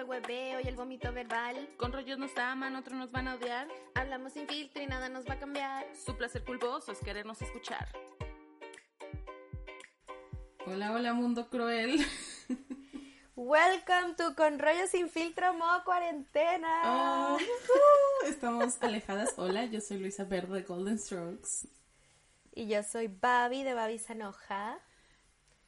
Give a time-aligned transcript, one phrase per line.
[0.00, 1.68] el hueveo y el vómito verbal.
[1.76, 3.68] Con rollos nos aman, otros nos van a odiar.
[3.94, 5.86] Hablamos sin filtro y nada nos va a cambiar.
[5.94, 7.86] Su placer culposo es querernos escuchar.
[10.66, 12.04] Hola, hola, mundo cruel.
[13.36, 16.82] Welcome to Con Rollo Sin Filtro modo cuarentena.
[16.84, 17.38] Oh,
[18.26, 19.34] estamos alejadas.
[19.36, 21.68] Hola, yo soy Luisa Verde de Golden Strokes.
[22.52, 24.78] Y yo soy Babi de Babi Sanoja.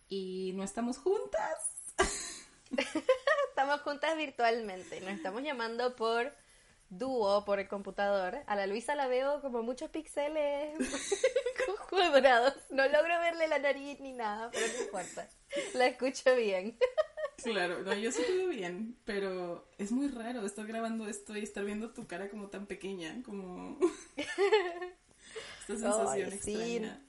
[0.09, 1.73] Y no estamos juntas.
[3.53, 4.99] estamos juntas virtualmente.
[5.03, 6.33] Nos estamos llamando por
[6.89, 8.39] dúo, por el computador.
[8.47, 10.75] A la Luisa la veo como muchos píxeles
[11.91, 12.55] cuadrados.
[12.71, 15.29] No logro verle la nariz ni nada, pero no importa.
[15.75, 16.79] La escucho bien.
[17.43, 21.65] Claro, no, yo sí te bien, pero es muy raro estar grabando esto y estar
[21.65, 23.81] viendo tu cara como tan pequeña, como
[24.17, 27.05] esta sensación extraña.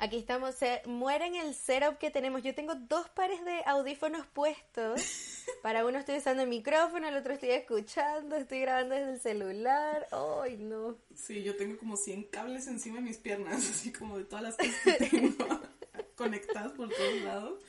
[0.00, 2.44] Aquí estamos, se mueren el setup que tenemos.
[2.44, 5.02] Yo tengo dos pares de audífonos puestos.
[5.62, 10.06] Para uno estoy usando el micrófono, el otro estoy escuchando, estoy grabando desde el celular.
[10.12, 10.98] ¡Ay, no!
[11.16, 14.56] Sí, yo tengo como 100 cables encima de mis piernas, así como de todas las
[14.56, 15.60] cosas que tengo
[16.14, 17.60] conectadas por todos lados.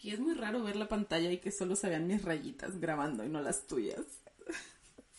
[0.00, 3.24] Y es muy raro ver la pantalla y que solo se vean mis rayitas grabando
[3.24, 4.00] y no las tuyas.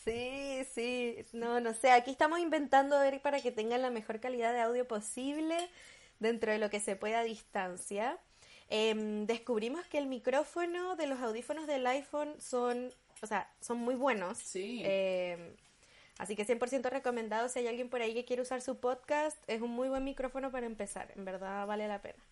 [0.03, 4.53] Sí, sí, no, no sé, aquí estamos inventando ver para que tengan la mejor calidad
[4.53, 5.57] de audio posible
[6.19, 8.19] dentro de lo que se pueda a distancia.
[8.69, 13.95] Em, descubrimos que el micrófono de los audífonos del iPhone son, o sea, son muy
[13.95, 14.37] buenos.
[14.37, 14.81] Sí.
[14.83, 15.55] Em,
[16.17, 19.61] así que 100% recomendado si hay alguien por ahí que quiere usar su podcast, es
[19.61, 22.23] un muy buen micrófono para empezar, en verdad vale la pena.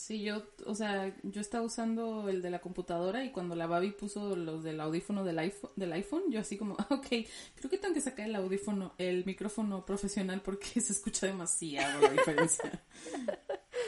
[0.00, 3.90] Sí, yo, o sea, yo estaba usando el de la computadora y cuando la Babi
[3.90, 7.92] puso los del audífono del iPhone, del iPhone yo así como, ok, creo que tengo
[7.92, 12.82] que sacar el audífono, el micrófono profesional porque se escucha demasiado la diferencia.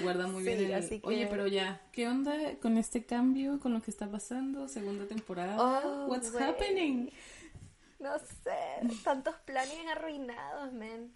[0.02, 1.00] Guarda muy bien el...
[1.02, 4.68] Oye, pero ya, ¿qué onda con este cambio, con lo que está pasando?
[4.68, 5.56] Segunda temporada.
[5.58, 7.10] Oh, What's happening?
[8.02, 11.14] No sé, tantos planes arruinados, men.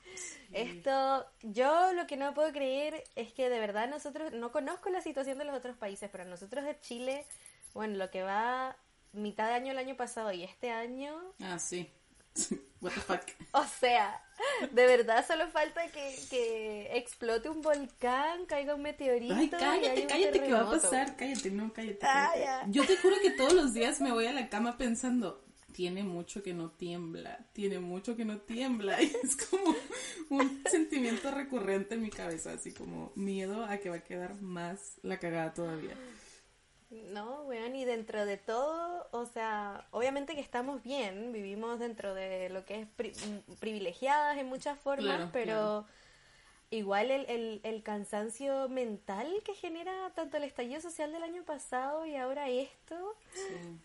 [0.52, 5.00] Esto, yo lo que no puedo creer es que de verdad nosotros, no conozco la
[5.00, 7.26] situación de los otros países, pero nosotros de Chile,
[7.74, 8.76] bueno, lo que va
[9.12, 11.20] mitad de año el año pasado y este año...
[11.40, 11.90] Ah, sí.
[12.80, 13.22] What the fuck.
[13.52, 14.22] O sea,
[14.70, 19.34] de verdad solo falta que, que explote un volcán, caiga un meteorito.
[19.34, 21.16] Ay, cállate, cállate, ¿qué va a pasar?
[21.16, 21.98] Cállate, no, cállate.
[21.98, 22.70] cállate.
[22.70, 25.42] Yo te juro que todos los días me voy a la cama pensando,
[25.76, 28.96] tiene mucho que no tiembla, tiene mucho que no tiembla.
[29.02, 29.74] Y es como
[30.30, 34.98] un sentimiento recurrente en mi cabeza, así como miedo a que va a quedar más
[35.02, 35.94] la cagada todavía.
[37.12, 42.48] No, weón, y dentro de todo, o sea, obviamente que estamos bien, vivimos dentro de
[42.48, 42.88] lo que es
[43.58, 45.84] privilegiadas en muchas formas, pero
[46.70, 52.16] igual el, el, cansancio mental que genera tanto el estallido social del año pasado y
[52.16, 53.14] ahora esto.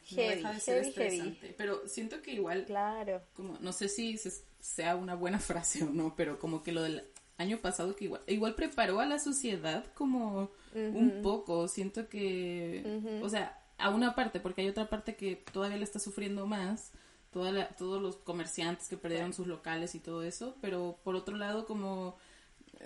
[0.03, 2.65] Sí, heavy, no deja de ser Pero siento que igual.
[2.65, 3.21] Claro.
[3.35, 4.17] Como, no sé si
[4.59, 7.03] sea una buena frase o no, pero como que lo del
[7.37, 11.67] año pasado que igual, igual preparó a la sociedad como un poco.
[11.67, 13.19] Siento que.
[13.21, 16.91] O sea, a una parte, porque hay otra parte que todavía le está sufriendo más.
[17.31, 21.65] Toda todos los comerciantes que perdieron sus locales y todo eso, pero por otro lado
[21.65, 22.17] como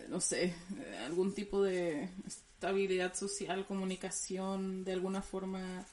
[0.10, 0.54] no sé,
[1.06, 5.86] algún tipo de estabilidad social, comunicación, de alguna forma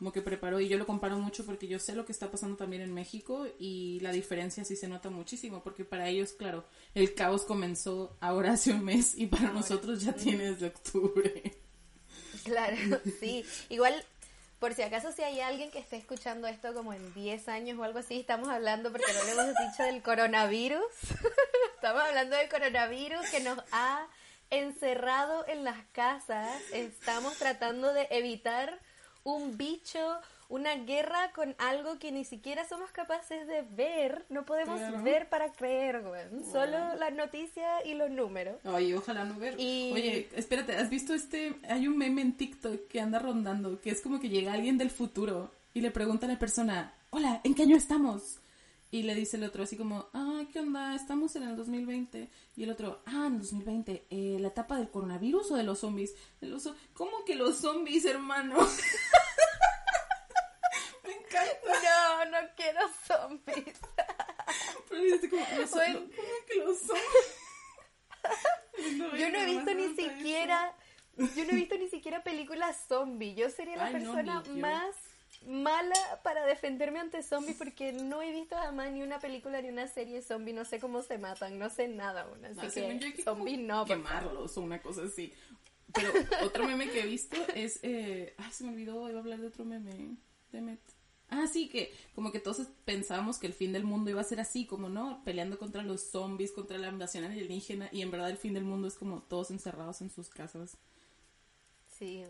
[0.00, 2.56] como que preparó y yo lo comparo mucho porque yo sé lo que está pasando
[2.56, 7.14] también en México y la diferencia sí se nota muchísimo porque para ellos, claro, el
[7.14, 11.54] caos comenzó ahora hace un mes y para nosotros ya tiene desde octubre.
[12.44, 12.76] Claro,
[13.20, 13.44] sí.
[13.68, 14.02] Igual
[14.58, 17.82] por si acaso si hay alguien que esté escuchando esto como en 10 años o
[17.82, 20.80] algo así, estamos hablando porque no le hemos dicho del coronavirus.
[21.80, 24.06] estamos hablando del coronavirus que nos ha
[24.50, 26.60] encerrado en las casas.
[26.74, 28.78] Estamos tratando de evitar
[29.24, 29.98] un bicho,
[30.50, 34.26] una guerra con algo que ni siquiera somos capaces de ver.
[34.28, 36.44] No podemos ver para creer, güey.
[36.52, 38.56] Solo las noticias y los números.
[38.66, 39.54] Oye, ojalá no ver.
[39.54, 41.54] Oye, espérate, ¿has visto este?
[41.66, 44.90] Hay un meme en TikTok que anda rondando, que es como que llega alguien del
[44.90, 48.39] futuro y le pregunta a la persona, hola, ¿en qué año estamos?
[48.92, 50.96] Y le dice el otro así como, ah, ¿qué onda?
[50.96, 52.28] Estamos en el 2020.
[52.56, 55.78] Y el otro, ah, en el 2020, eh, ¿la etapa del coronavirus o de los
[55.78, 56.12] zombies?
[56.92, 58.56] ¿Cómo que los zombies, hermano?
[61.04, 61.72] Me encanta.
[61.84, 63.78] No, no quiero zombies.
[64.88, 66.10] Pero dice como, los, ¿cómo
[66.48, 67.36] que los zombies?
[69.18, 70.76] yo no he visto ni siquiera,
[71.16, 73.34] yo no he visto ni siquiera películas zombie.
[73.34, 74.96] Yo sería la persona más
[75.46, 79.86] mala para defenderme ante zombies porque no he visto jamás ni una película ni una
[79.86, 83.56] serie zombie, no sé cómo se matan, no sé nada aún, así ah, que, zombie
[83.56, 83.84] no.
[83.84, 85.32] Quemarlos o una cosa así.
[85.92, 86.12] Pero
[86.44, 89.46] otro meme que he visto es, eh, ay se me olvidó, iba a hablar de
[89.46, 90.16] otro meme,
[90.52, 90.80] Demet.
[91.30, 94.40] Ah, sí, que como que todos pensábamos que el fin del mundo iba a ser
[94.40, 98.36] así, como no, peleando contra los zombies, contra la invasión alienígena, y en verdad el
[98.36, 100.76] fin del mundo es como todos encerrados en sus casas.
[102.00, 102.24] Sí,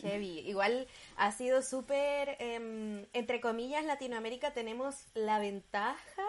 [0.00, 0.38] heavy.
[0.48, 6.24] Igual ha sido súper, em, entre comillas, Latinoamérica tenemos la ventaja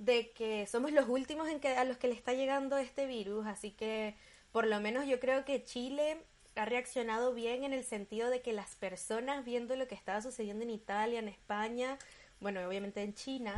[0.00, 3.46] de que somos los últimos en que, a los que le está llegando este virus,
[3.46, 4.16] así que
[4.50, 6.18] por lo menos yo creo que Chile
[6.56, 10.64] ha reaccionado bien en el sentido de que las personas viendo lo que estaba sucediendo
[10.64, 11.96] en Italia, en España,
[12.40, 13.54] bueno, obviamente en China,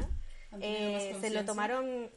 [0.60, 2.10] eh, se lo tomaron,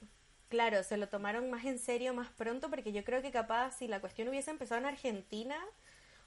[0.50, 3.88] claro, se lo tomaron más en serio más pronto porque yo creo que capaz si
[3.88, 5.58] la cuestión hubiese empezado en Argentina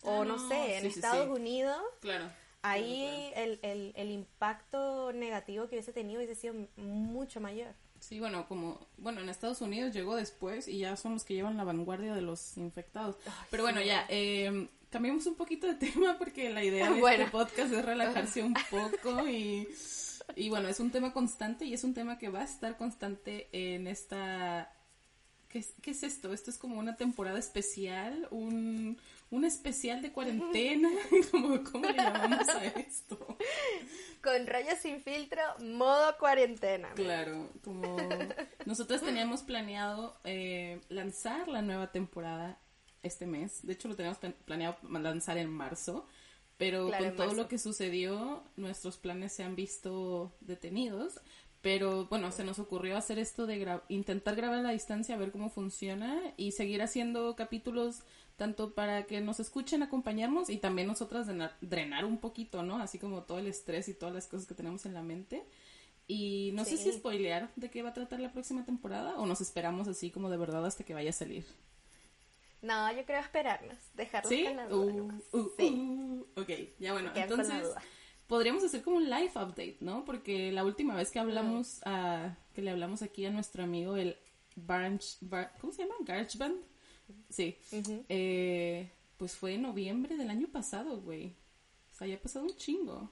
[0.04, 2.30] o ah, no, sé, en Estados Unidos, claro.
[2.62, 7.74] ahí El, el, el impacto negativo que hubiese tenido hubiese sido mucho mayor.
[8.04, 11.56] Sí, bueno, como, bueno, en Estados Unidos llegó después y ya son los que llevan
[11.56, 13.16] la vanguardia de los infectados.
[13.50, 17.72] Pero bueno, ya, eh, cambiemos un poquito de tema porque la idea de este podcast
[17.72, 19.66] es relajarse un poco y,
[20.36, 23.48] y bueno, es un tema constante y es un tema que va a estar constante
[23.52, 24.70] en esta...
[25.48, 26.34] ¿Qué, qué es esto?
[26.34, 28.98] Esto es como una temporada especial, un,
[29.34, 30.88] un especial de cuarentena,
[31.32, 33.18] ¿Cómo, le llamamos a esto?
[34.22, 36.92] Con rayos sin filtro, modo cuarentena.
[36.94, 37.96] Claro, como
[38.64, 42.58] nosotros teníamos planeado eh, lanzar la nueva temporada
[43.02, 46.06] este mes, de hecho lo teníamos planeado lanzar en marzo,
[46.56, 51.20] pero con todo lo que sucedió, nuestros planes se han visto detenidos.
[51.60, 55.32] Pero bueno, se nos ocurrió hacer esto de intentar grabar a la distancia, a ver
[55.32, 58.02] cómo funciona y seguir haciendo capítulos
[58.36, 61.28] tanto para que nos escuchen, acompañarnos y también nosotras
[61.60, 62.78] drenar, un poquito, ¿no?
[62.78, 65.44] Así como todo el estrés y todas las cosas que tenemos en la mente.
[66.06, 69.40] Y no sé si spoilear de qué va a tratar la próxima temporada o nos
[69.40, 71.46] esperamos así como de verdad hasta que vaya a salir.
[72.60, 74.44] No, yo creo esperarnos, dejarlos ¿Sí?
[74.44, 75.18] con la duda.
[75.32, 75.70] Uh, uh, sí.
[75.70, 77.74] Uh, ok, ya bueno, entonces
[78.26, 80.04] podríamos hacer como un live update, ¿no?
[80.04, 84.16] Porque la última vez que hablamos, a, que le hablamos aquí a nuestro amigo el
[84.56, 85.18] Barge,
[85.60, 85.94] ¿cómo se llama?
[86.00, 86.73] GarageBand
[87.30, 87.58] Sí.
[88.08, 91.34] Eh, pues fue en noviembre del año pasado, güey.
[91.92, 93.10] O sea, ya ha pasado un chingo.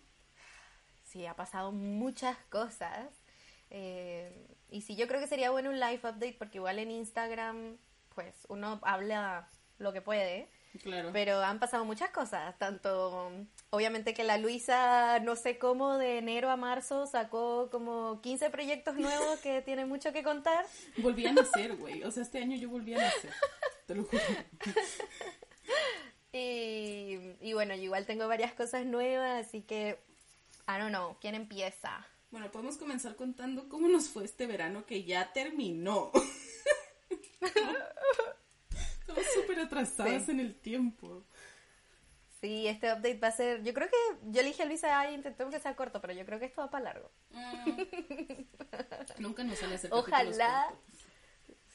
[1.05, 3.09] Sí, ha pasado muchas cosas.
[3.71, 7.77] Eh, y sí, yo creo que sería bueno un live update porque igual en Instagram,
[8.15, 9.49] pues uno habla
[9.79, 10.49] lo que puede.
[10.83, 11.11] Claro.
[11.13, 13.31] Pero han pasado muchas cosas, tanto
[13.69, 18.97] obviamente que la Luisa, no sé cómo, de enero a marzo sacó como 15 proyectos
[18.97, 20.65] nuevos que tienen mucho que contar.
[20.97, 22.03] Volví a nacer, güey.
[22.05, 23.33] O sea, este año yo volví a nacer.
[23.87, 24.23] Te lo juro.
[26.33, 29.99] y, y bueno, yo igual tengo varias cosas nuevas, así que,
[30.69, 32.07] I don't know, ¿quién empieza?
[32.31, 36.11] Bueno, podemos comenzar contando cómo nos fue este verano que ya terminó.
[39.01, 41.25] Estamos súper atrasadas en el tiempo.
[42.41, 43.63] Sí, este update va a ser.
[43.63, 43.97] Yo creo que.
[44.31, 46.63] Yo le dije a Luisa, ay, intentemos que sea corto, pero yo creo que esto
[46.63, 47.11] va para largo.
[47.31, 47.83] Mm.
[49.23, 50.75] nunca nos sale a hacer Ojalá.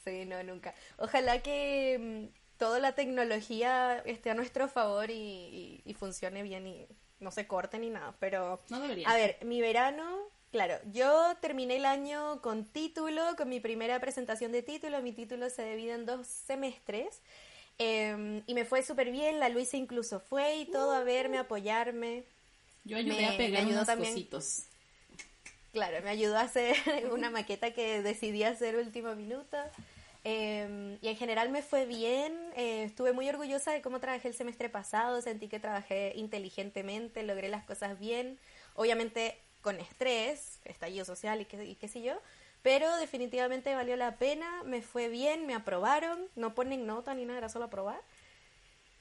[0.08, 0.74] Sí, no, nunca.
[1.00, 6.88] Ojalá que mm, toda la tecnología esté a nuestro favor y, y, funcione bien y
[7.20, 8.16] no se corte ni nada.
[8.22, 8.62] Pero.
[8.70, 9.10] No debería.
[9.10, 10.18] A ver, mi verano.
[10.50, 15.02] Claro, yo terminé el año con título, con mi primera presentación de título.
[15.02, 17.20] Mi título se divide en dos semestres.
[17.78, 19.42] Em, y me fue súper bien.
[19.42, 22.24] La Luisa incluso fue y todo a verme, a apoyarme.
[22.86, 24.64] Yo ayudé a pegar unos también, cositos.
[25.74, 26.76] Claro, me ayudó a hacer
[27.12, 29.58] una maqueta que decidí hacer último minuto.
[30.24, 34.34] Em, y en general me fue bien, eh, estuve muy orgullosa de cómo trabajé el
[34.34, 38.38] semestre pasado, sentí que trabajé inteligentemente, logré las cosas bien,
[38.76, 42.14] obviamente con estrés, estallido social y qué, y qué sé yo,
[42.62, 47.40] pero definitivamente valió la pena, me fue bien, me aprobaron, no ponen nota ni nada,
[47.40, 48.02] era solo aprobar.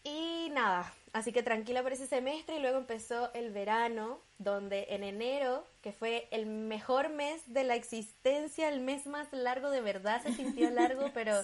[0.04, 5.02] Y nada, así que tranquila por ese semestre y luego empezó el verano, donde en
[5.02, 10.22] enero, que fue el mejor mes de la existencia, el mes más largo de verdad,
[10.22, 11.34] se sintió largo, pero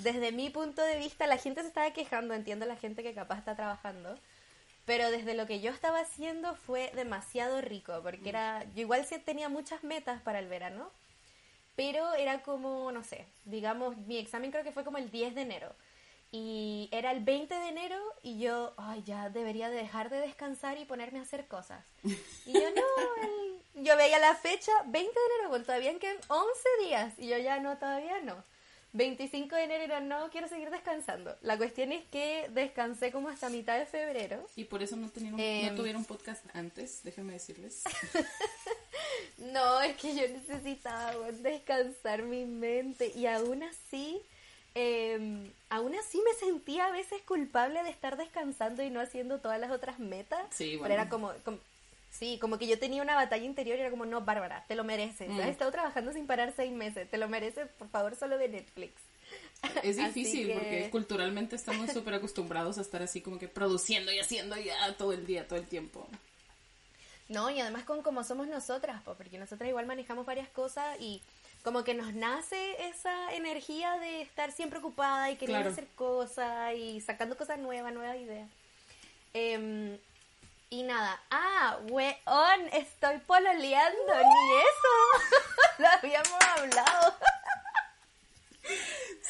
[0.00, 3.38] desde mi punto de vista la gente se estaba quejando, entiendo la gente que capaz
[3.38, 4.14] está trabajando,
[4.84, 9.18] pero desde lo que yo estaba haciendo fue demasiado rico, porque era, yo igual sí
[9.20, 10.90] tenía muchas metas para el verano,
[11.76, 15.40] pero era como, no sé, digamos, mi examen creo que fue como el 10 de
[15.40, 15.74] enero
[16.36, 20.84] y era el 20 de enero y yo, ay, ya debería dejar de descansar y
[20.84, 21.84] ponerme a hacer cosas.
[22.02, 27.14] Y yo, no, yo veía la fecha, 20 de enero, bueno, todavía quedan 11 días.
[27.18, 28.42] Y yo ya, no, todavía no.
[28.94, 31.36] 25 de enero, no, quiero seguir descansando.
[31.42, 34.44] La cuestión es que descansé como hasta mitad de febrero.
[34.56, 37.84] Y por eso no, tenían, no em, tuvieron podcast antes, déjenme decirles.
[39.38, 43.12] no, es que yo necesitaba descansar mi mente.
[43.14, 44.20] Y aún así
[44.74, 49.60] eh, aún así me sentía a veces culpable de estar descansando y no haciendo todas
[49.60, 50.46] las otras metas.
[50.50, 51.32] Sí, Pero era como,
[52.10, 54.84] Sí, como que yo tenía una batalla interior y era como, no, Bárbara, te lo
[54.84, 55.28] mereces.
[55.28, 55.40] Mm.
[55.40, 58.92] Has estado trabajando sin parar seis meses, te lo mereces, por favor, solo de Netflix.
[59.82, 64.20] Es difícil que- porque culturalmente estamos súper acostumbrados a estar así como que produciendo y
[64.20, 66.06] haciendo ya todo el día, todo el tiempo.
[67.28, 71.20] No, y además con como somos nosotras, po, porque nosotras igual manejamos varias cosas y
[71.64, 75.70] como que nos nace esa energía de estar siempre ocupada y Claro.
[75.70, 78.48] hacer cosas y sacando cosas nuevas, nuevas ideas.
[79.32, 79.98] Em,
[80.68, 84.94] y nada, ah, weón, estoy pololeando, ni eso.
[85.78, 87.14] Lo habíamos hablado.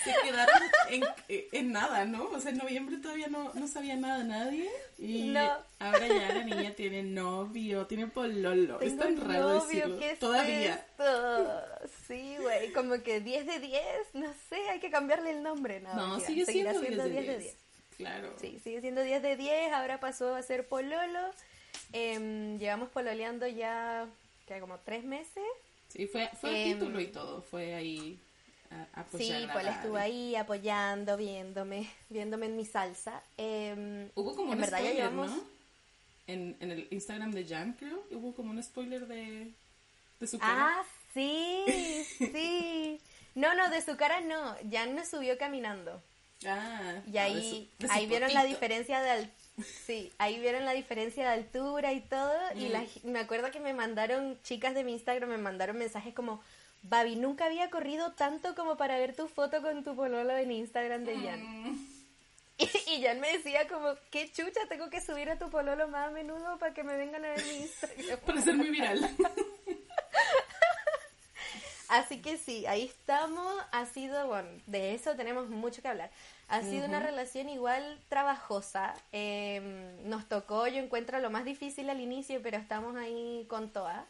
[0.05, 0.55] Se quedaron
[0.91, 2.25] en, en nada, ¿no?
[2.31, 4.71] O sea, en noviembre todavía no, no sabía nada nadie.
[4.99, 5.51] Y No.
[5.79, 8.81] ahora ya la niña tiene novio, tiene pololo.
[8.81, 9.99] es Tengo tan raro novio, decirlo.
[9.99, 10.75] ¿qué es todavía.
[10.75, 11.63] esto?
[12.07, 13.83] Sí, güey, como que 10 de 10,
[14.15, 15.81] no sé, hay que cambiarle el nombre.
[15.81, 17.27] No, No, sigue seguirá siendo 10 de 10.
[17.27, 17.57] de 10.
[17.97, 18.35] Claro.
[18.41, 21.21] Sí, sigue siendo 10 de 10, ahora pasó a ser pololo.
[21.93, 24.07] Em, llevamos pololeando ya,
[24.47, 25.45] que como tres meses.
[25.89, 27.43] Sí, fue, fue Em, título y todo.
[27.43, 28.19] Fue ahí
[28.95, 29.69] a, a sí, Gaby.
[29.69, 33.23] estuvo ahí apoyando, viéndome, viéndome en mi salsa.
[33.37, 35.31] Em, Hubo como en un spoiler, llevamos...
[35.31, 35.55] ¿no?
[36.27, 38.03] En, en el Instagram de Jan, creo.
[38.11, 39.53] Hubo como un spoiler de,
[40.21, 40.79] de su cara.
[40.81, 41.65] Ah, sí,
[42.19, 43.01] sí.
[43.35, 46.03] No, no, de su cara no, ya no subió caminando.
[46.47, 49.31] Ah, Y de ahí, su- de su ahí vieron la diferencia de al-
[49.87, 52.35] sí, ahí vieron la diferencia de altura y todo.
[52.55, 52.73] Y Mm.
[52.73, 56.43] la- me acuerdo que me mandaron, chicas de mi Instagram, me mandaron mensajes como,
[56.85, 61.05] Babi, nunca había corrido tanto como para ver tu foto con tu pololo en Instagram
[61.05, 61.41] de Jan.
[61.41, 61.87] Mm.
[62.59, 62.65] Y,
[62.95, 66.11] y Jan me decía como, qué chucha, tengo que subir a tu pololo más a
[66.11, 68.21] menudo para que me vengan a ver mi Instagram.
[68.27, 69.01] Para ser muy viral.
[71.89, 73.55] Así que sí, ahí estamos.
[73.73, 76.11] Ha sido, bueno, de eso tenemos mucho que hablar.
[76.49, 78.95] Ha sido una relación igual trabajosa.
[79.13, 84.05] Eh, nos tocó, yo encuentro lo más difícil al inicio, pero estamos ahí con todas.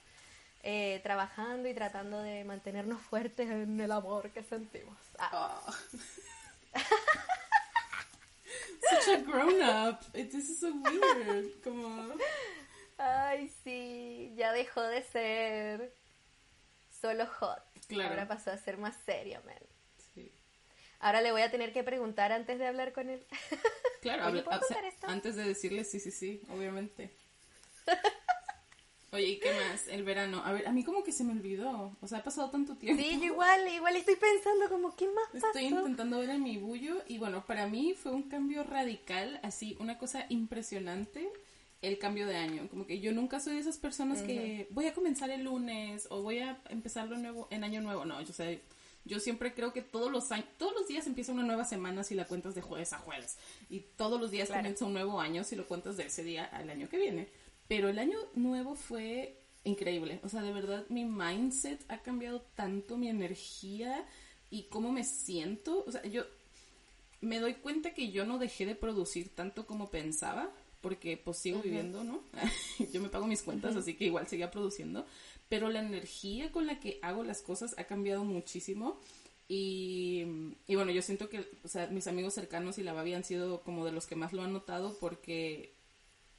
[0.67, 4.97] Eh, trabajando y tratando de mantenernos fuertes en el amor que sentimos.
[5.19, 5.73] Ah, Oh.
[8.91, 10.01] Such a grown up.
[10.13, 11.63] This is so weird.
[11.63, 12.15] Como.
[12.99, 15.95] Ay, sí, ya dejó de ser
[17.01, 17.63] solo hot.
[17.89, 18.11] Claro.
[18.11, 19.59] Ahora pasó a ser más serio, man.
[20.15, 20.33] Sí.
[21.01, 23.27] Ahora le voy a tener que preguntar antes de hablar con él.
[24.01, 25.07] Claro, Oye, ¿puedo contar esto?
[25.09, 27.15] antes de decirle sí, sí, sí, obviamente.
[29.15, 29.87] Oye, ¿y qué más?
[29.87, 30.43] El verano.
[30.45, 31.97] A ver, a mí como que se me olvidó.
[32.01, 33.01] O sea, ha pasado tanto tiempo.
[33.01, 35.47] Sí, yo igual, igual estoy pensando como, ¿qué más pasó?
[35.47, 39.77] Estoy intentando ver en mi bullo y bueno, para mí fue un cambio radical, así,
[39.79, 41.31] una cosa impresionante
[41.81, 42.67] el cambio de año.
[42.71, 46.23] Como que yo nunca soy de esas personas que voy a comenzar el lunes o
[46.23, 48.05] voy a empezar lo nuevo en año nuevo.
[48.05, 48.63] No, yo sé,
[49.05, 52.15] yo siempre creo que todos los años, todos los días empieza una nueva semana si
[52.15, 53.37] la cuentas de jueves a jueves
[53.69, 54.63] y todos los días Claro.
[54.63, 57.29] comienza un nuevo año si lo cuentas de ese día al año que viene.
[57.69, 60.21] Pero el año nuevo fue increíble.
[60.23, 64.07] O sea, de verdad mi mindset ha cambiado tanto, mi energía
[64.51, 65.85] y cómo me siento.
[65.87, 66.25] O sea, yo
[67.21, 71.63] me doy cuenta que yo no dejé de producir tanto como pensaba, porque pues sigo
[71.63, 72.23] viviendo, ¿no?
[72.93, 75.07] yo me pago mis cuentas, así que igual seguía produciendo,
[75.49, 79.01] pero la energía con la que hago las cosas ha cambiado muchísimo.
[79.47, 80.25] Y,
[80.67, 83.63] y bueno, yo siento que, o sea, mis amigos cercanos y la Babi han sido
[83.63, 85.75] como de los que más lo han notado porque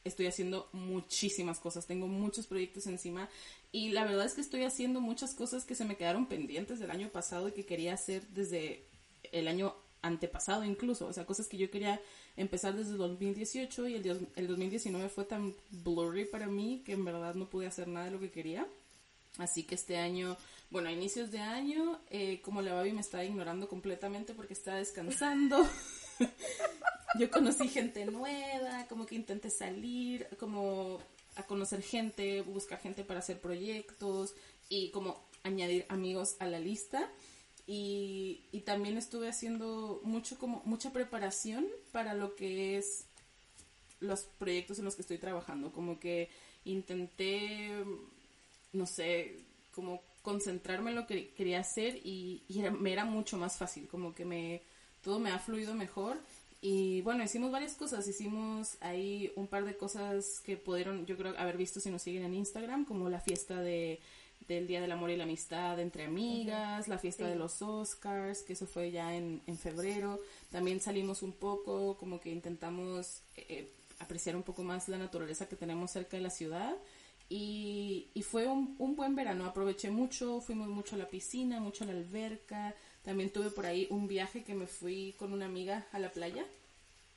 [0.06, 3.28] estoy haciendo muchísimas cosas, tengo muchos proyectos encima
[3.74, 6.92] y la verdad es que estoy haciendo muchas cosas que se me quedaron pendientes del
[6.92, 8.84] año pasado y que quería hacer desde
[9.34, 12.00] el año antepasado incluso, o sea, cosas que yo quería
[12.38, 16.94] empezar desde el 2018 y el, dios- el 2019 fue tan blurry para mí que
[16.94, 18.68] en verdad no pude hacer nada de lo que quería.
[19.40, 20.38] Así que este año,
[20.70, 24.78] bueno, a inicios de año, eh, como la Babi me estaba ignorando completamente porque estaba
[24.78, 25.68] descansando.
[27.20, 31.00] Yo conocí gente nueva, como que intenté salir, como
[31.36, 34.36] a conocer gente, buscar gente para hacer proyectos
[34.70, 37.10] y como añadir amigos a la lista.
[37.68, 43.06] Y, y también estuve haciendo mucho como mucha preparación para lo que es
[44.00, 45.72] los proyectos en los que estoy trabajando.
[45.72, 46.30] Como que
[46.66, 47.72] intenté,
[48.74, 49.40] no sé,
[49.72, 53.88] como concentrarme en lo que quería hacer y, y era- me era mucho más fácil,
[53.88, 54.62] como que me
[55.06, 56.18] todo me ha fluido mejor.
[56.62, 61.38] Y bueno, hicimos varias cosas, hicimos ahí un par de cosas que pudieron, yo creo,
[61.38, 64.00] haber visto si nos siguen en Instagram, como la fiesta de,
[64.48, 67.30] del Día del Amor y la Amistad entre amigas, la fiesta Sí.
[67.30, 70.20] de los Oscars, que eso fue ya en, en febrero.
[70.52, 75.56] También salimos un poco, como que intentamos eh, apreciar un poco más la naturaleza que
[75.56, 76.76] tenemos cerca de la ciudad.
[77.30, 81.84] Y, y fue un, un buen verano, aproveché mucho, fuimos mucho a la piscina, mucho
[81.84, 85.86] a la alberca, también tuve por ahí un viaje que me fui con una amiga
[85.94, 86.46] a la playa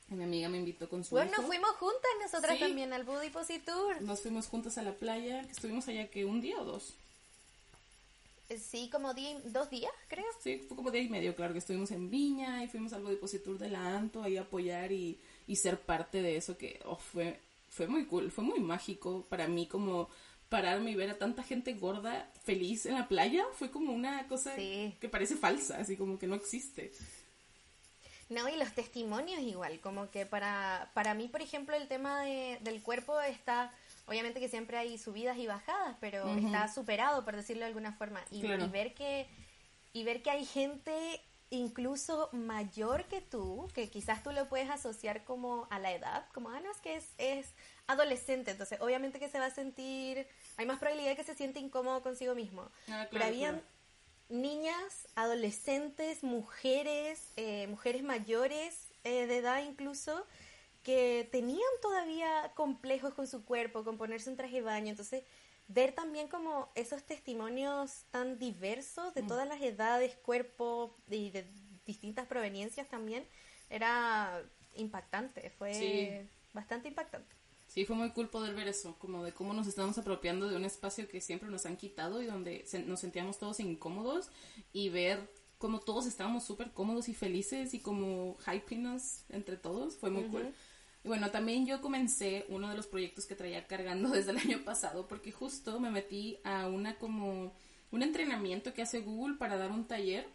[0.09, 1.43] Mi amiga me invitó con su Bueno, hijo.
[1.43, 2.61] fuimos juntas nosotras Sí.
[2.61, 4.01] también al Tour.
[4.01, 6.93] Nos fuimos juntas a la playa, que estuvimos allá que un día o dos.
[8.59, 10.25] Sí, como di- dos días, creo.
[10.43, 13.03] Sí, fue como día y medio, claro, que estuvimos en Viña y fuimos al
[13.43, 16.95] Tour de la Anto ahí a apoyar y, y ser parte de eso que oh,
[16.95, 20.09] fue, fue muy cool, fue muy mágico para mí como
[20.49, 24.55] pararme y ver a tanta gente gorda feliz en la playa, fue como una cosa
[24.55, 24.95] Sí.
[24.99, 26.91] que parece falsa, así como que no existe.
[28.29, 32.59] No, y los testimonios igual, como que para, para mí, por ejemplo, el tema de-
[32.61, 33.71] del cuerpo está,
[34.05, 38.21] obviamente que siempre hay subidas y bajadas, pero está superado, por decirlo de alguna forma.
[38.31, 38.65] Y, Claro.
[38.65, 39.27] y ver que
[39.91, 45.23] y ver que hay gente incluso mayor que tú, que quizás tú lo puedes asociar
[45.23, 47.47] como a la edad, como, ah, no, es que es, es
[47.87, 50.27] adolescente, entonces obviamente que se va a sentir,
[50.59, 52.69] hay más probabilidad de que se siente incómodo consigo mismo.
[52.89, 53.67] Ah, Pero habían claro.
[54.27, 60.25] niñas, adolescentes, mujeres, eh, mujeres mayores eh, de edad incluso,
[60.83, 64.89] que tenían todavía complejos con su cuerpo, con ponerse un traje de baño.
[64.89, 65.23] Entonces,
[65.69, 69.13] ver también como esos testimonios tan diversos Mm.
[69.15, 71.45] de todas las edades, cuerpos y de
[71.85, 73.25] distintas proveniencias también,
[73.69, 74.43] era
[74.75, 76.29] impactante, fue Sí.
[76.53, 77.38] bastante impactante.
[77.69, 80.65] Sí, fue muy cool poder ver eso, como de cómo nos estamos apropiando de un
[80.65, 84.29] espacio que siempre nos han quitado y donde se- nos sentíamos todos incómodos
[84.73, 89.95] y ver cómo todos estábamos súper cómodos y felices y como hyping us entre todos,
[89.97, 90.53] fue muy cool.
[91.03, 94.63] Y bueno, también yo comencé uno de los proyectos que traía cargando desde el año
[94.65, 97.53] pasado porque justo me metí a una como
[97.91, 100.27] un entrenamiento que hace Google para dar un taller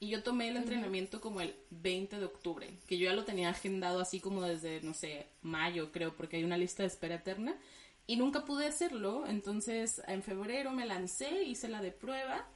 [0.00, 3.50] y yo tomé el entrenamiento como el 20 de octubre, que yo ya lo tenía
[3.50, 7.56] agendado así como desde, no sé, mayo creo, porque hay una lista de espera eterna.
[8.06, 12.46] Y nunca pude hacerlo, entonces en febrero me lancé, hice la de prueba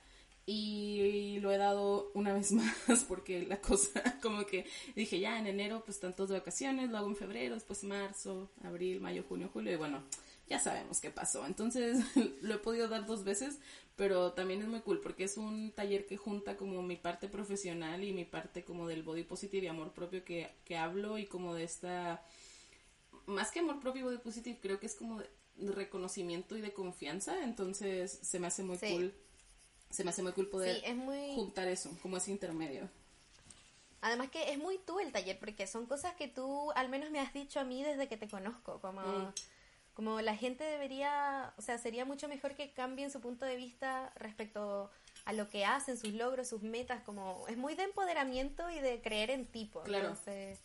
[0.45, 2.53] y lo he dado una vez
[2.89, 4.67] más porque la cosa como que
[4.97, 9.01] dije ya en enero pues tantos de vacaciones, lo hago en febrero, después marzo, abril,
[9.01, 10.03] mayo, junio, julio y bueno,
[10.49, 11.47] ya sabemos qué pasó.
[11.47, 11.99] Entonces
[12.43, 13.59] lo he podido dar dos veces,
[13.97, 18.05] pero también es muy cool porque es un taller que junta como mi parte profesional
[18.05, 21.55] y mi parte como del body positive y amor propio que, que hablo y como
[21.55, 22.23] de esta,
[23.27, 25.29] más que amor propio y body positive, creo que es como de
[25.73, 28.93] reconocimiento y de confianza, entonces se me hace muy Sí.
[28.93, 29.15] cool.
[29.91, 31.35] Se me hace muy cool poder Sí, es muy...
[31.35, 32.89] juntar eso, como ese intermedio.
[34.01, 37.19] Además que es muy tú el taller, porque son cosas que tú al menos me
[37.19, 39.33] has dicho a mí desde que te conozco, como, Mm.
[39.99, 44.13] Como la gente debería, o sea, sería mucho mejor que cambien su punto de vista
[44.15, 44.93] respecto
[45.25, 49.03] a lo que hacen, sus logros, sus metas, como es muy de empoderamiento y de
[49.03, 49.83] creer en tipo.
[49.83, 50.11] Claro.
[50.11, 50.61] Entonces,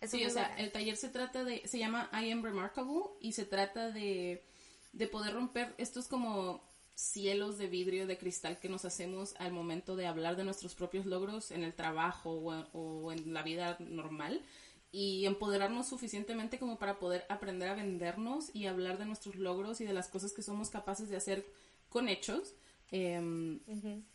[0.00, 3.32] eso Sí, o sea, el taller se trata de, se llama I Am Remarkable y
[3.32, 4.44] se trata de,
[4.92, 6.62] de poder romper estos como
[6.94, 11.06] cielos de vidrio, de cristal que nos hacemos al momento de hablar de nuestros propios
[11.06, 14.44] logros en el trabajo o, o en la vida normal
[14.92, 19.84] y empoderarnos suficientemente como para poder aprender a vendernos y hablar de nuestros logros y
[19.84, 21.44] de las cosas que somos capaces de hacer
[21.88, 22.54] con hechos.
[22.92, 23.58] em,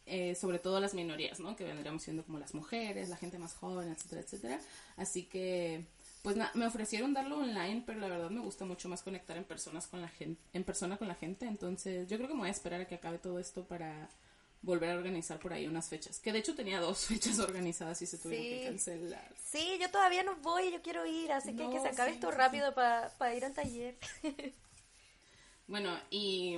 [0.05, 1.57] eh, sobre todo las minorías, ¿no?
[1.57, 4.61] Que vendríamos siendo como las mujeres, la gente más joven, etcétera, etcétera.
[4.95, 5.85] Así que,
[6.23, 9.43] pues na- me ofrecieron darlo online, pero la verdad me gusta mucho más conectar en
[9.43, 11.45] personas con la gente, en persona con la gente.
[11.47, 14.09] Entonces, yo creo que me voy a esperar a que acabe todo esto para
[14.63, 16.19] volver a organizar por ahí unas fechas.
[16.19, 18.51] Que de hecho tenía dos fechas organizadas y se tuvieron Sí.
[18.59, 19.35] que cancelar.
[19.43, 22.15] Sí, yo todavía no voy, yo quiero ir, así que No, que se acabe sí,
[22.15, 23.97] esto sí, rápido para ir al taller.
[25.67, 26.57] Bueno, y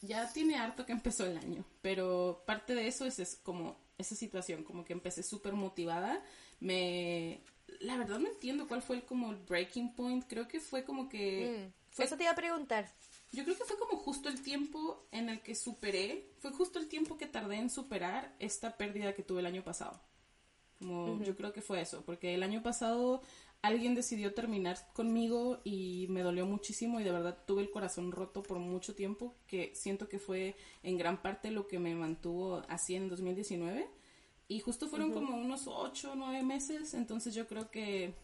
[0.00, 4.14] ya tiene harto que empezó el año, pero parte de eso es, es como esa
[4.14, 6.22] situación, como que empecé súper motivada.
[6.60, 7.42] Me,
[7.80, 10.24] la verdad no entiendo cuál fue el como el breaking point.
[10.26, 12.90] Creo que fue como que Mm, fue- Eso te iba a preguntar.
[13.34, 16.88] Yo creo que fue como justo el tiempo en el que superé, fue justo el
[16.88, 20.00] tiempo que tardé en superar esta pérdida que tuve el año pasado.
[20.78, 23.22] Como yo creo que fue eso, porque el año pasado
[23.62, 28.42] alguien decidió terminar conmigo y me dolió muchísimo y de verdad tuve el corazón roto
[28.42, 32.94] por mucho tiempo, que siento que fue en gran parte lo que me mantuvo así
[32.94, 33.88] en 2019.
[34.48, 38.14] Y justo fueron como unos 8 o 9 meses, entonces yo creo que,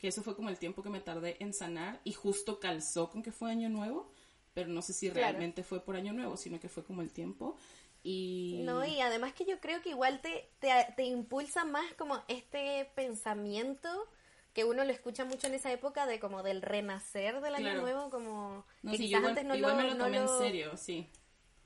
[0.00, 3.22] que eso fue como el tiempo que me tardé en sanar y justo calzó con
[3.22, 4.10] que fue año nuevo,
[4.54, 5.38] pero no sé si Claro.
[5.38, 7.56] realmente fue por año nuevo, sino que fue como el tiempo.
[8.02, 8.64] Y...
[8.64, 12.90] No, y además que yo creo que igual te, te, te impulsa más como este
[12.94, 13.88] pensamiento
[14.52, 17.74] que uno lo escucha mucho en esa época de como del renacer del año Claro.
[17.74, 19.98] nuevo, como No, que sí, quizás yo igual, antes no igual lo, me lo no
[19.98, 21.08] tomé lo- en serio, sí.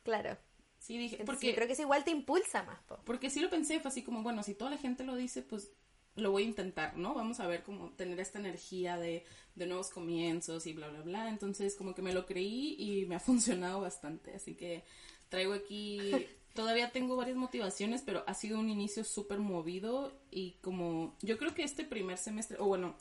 [0.03, 0.37] Claro.
[0.79, 2.99] Sí, dije, Entonces, porque, yo creo que eso igual te impulsa más, po.
[3.05, 5.73] porque sí lo pensé, fue así como, bueno, si toda la gente lo dice, pues
[6.19, 7.15] lo voy a intentar, ¿no?
[7.15, 11.29] Vamos a ver cómo tener esta energía de, de nuevos comienzos y bla, bla, bla.
[11.29, 14.35] Entonces, como que me lo creí y me ha funcionado bastante.
[14.35, 14.85] Así que
[15.29, 16.13] traigo aquí,
[16.55, 21.55] todavía tengo varias motivaciones, pero ha sido un inicio súper movido y como, yo creo
[21.55, 22.97] que este primer semestre, o bueno,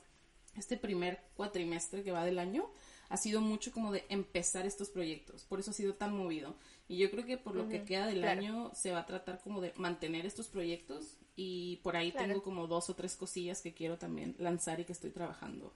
[0.56, 2.70] este primer cuatrimestre que va del año
[3.10, 6.56] ha sido mucho como de empezar estos proyectos, por eso ha sido tan movido.
[6.90, 9.60] Y yo creo que por lo que queda del año se va a tratar como
[9.60, 13.98] de mantener estos proyectos y por ahí tengo como dos o tres cosillas que quiero
[13.98, 15.74] también lanzar y que estoy trabajando.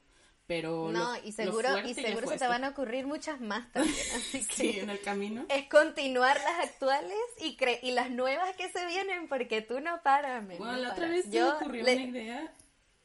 [0.47, 3.95] Pero no, y seguro, y seguro se te van a ocurrir muchas más también.
[4.15, 5.45] Así que sí, en el camino.
[5.49, 10.01] Es continuar las actuales y, cre y las nuevas que se vienen porque tú no
[10.03, 10.45] paras.
[10.45, 12.53] Bueno, la otra vez me ocurrió una idea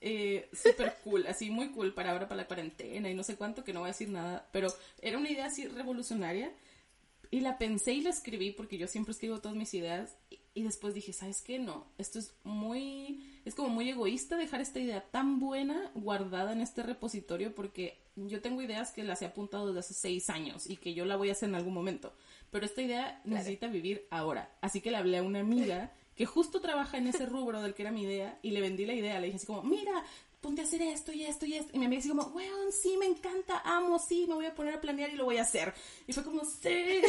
[0.00, 3.64] eh, súper cool, así muy cool para ahora, para la cuarentena y no sé cuánto,
[3.64, 4.68] que no voy a decir nada, pero
[5.00, 6.52] era una idea así revolucionaria
[7.30, 10.16] y la pensé y la escribí porque yo siempre escribo todas mis ideas
[10.54, 11.58] y, después dije, ¿sabes qué?
[11.58, 16.60] No, esto es muy, es como muy egoísta dejar esta idea tan buena guardada en
[16.60, 20.76] este repositorio porque yo tengo ideas que las he apuntado desde hace seis años y
[20.76, 22.14] que yo la voy a hacer en algún momento,
[22.50, 26.60] pero esta idea necesita vivir ahora, así que le hablé a una amiga que justo
[26.60, 29.26] trabaja en ese rubro del que era mi idea y le vendí la idea, le
[29.26, 30.02] dije así como, mira,
[30.40, 31.70] ponte a hacer esto y esto y esto.
[31.74, 34.74] Y mi amiga así como, weón, sí, me encanta, amo, sí, me voy a poner
[34.74, 35.74] a planear y lo voy a hacer.
[36.06, 37.02] Y fue como, sí,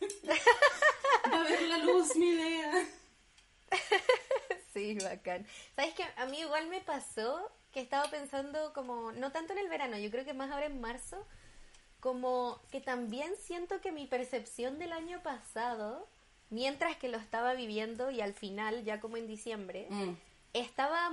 [1.32, 2.88] va a ver la luz mi idea.
[4.74, 5.46] sí, bacán.
[5.76, 6.04] ¿Sabes qué?
[6.16, 10.10] A mí igual me pasó que estaba pensando como, no tanto en el verano, yo
[10.10, 11.24] creo que más ahora en marzo,
[12.00, 16.08] como que también siento que mi percepción del año pasado
[16.50, 20.10] mientras que lo estaba viviendo y al final, ya como en diciembre, mm.
[20.52, 21.10] estaba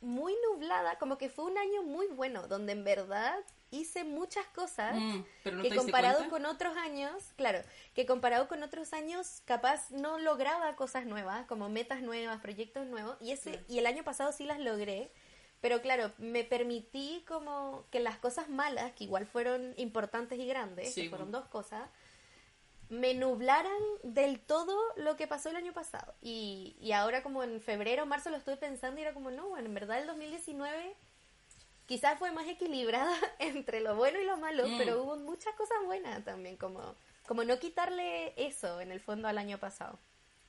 [0.00, 3.38] muy nublada, como que fue un año muy bueno, donde en verdad
[3.70, 5.22] hice muchas cosas mm,
[5.62, 7.60] que comparado con otros años, claro,
[7.94, 13.16] que comparado con otros años capaz no lograba cosas nuevas, como metas nuevas, proyectos nuevos,
[13.20, 15.10] y ese y el año pasado sí las logré,
[15.60, 20.94] pero claro, me permití como que las cosas malas, que igual fueron importantes y grandes,
[20.94, 21.88] que fueron dos cosas,
[22.88, 23.72] me nublaran
[24.02, 26.14] del todo lo que pasó el año pasado.
[26.22, 29.66] Y, y ahora como en febrero, marzo lo estoy pensando y era como, no, bueno,
[29.66, 30.94] en verdad el 2019
[31.86, 34.78] quizás fue más equilibrada entre lo bueno y lo malo, mm.
[34.78, 36.94] pero hubo muchas cosas buenas también, como,
[37.26, 39.98] como no quitarle eso en el fondo al año pasado.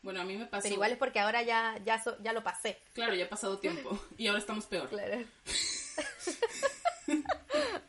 [0.01, 0.63] Bueno, a mí me pasó.
[0.63, 2.79] Pero igual es porque ahora ya, ya, ya lo pasé.
[2.93, 4.89] Claro, ya ha pasado tiempo y ahora estamos peor.
[4.89, 5.23] Claro.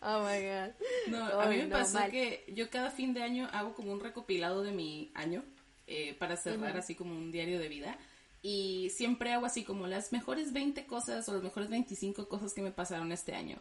[0.00, 0.72] Oh my god.
[1.08, 4.62] No, a mí me pasa que yo cada fin de año hago como un recopilado
[4.62, 5.44] de mi año
[5.86, 7.98] eh, para cerrar así como un diario de vida.
[8.40, 12.62] Y siempre hago así como las mejores 20 cosas o las mejores 25 cosas que
[12.62, 13.58] me pasaron este año.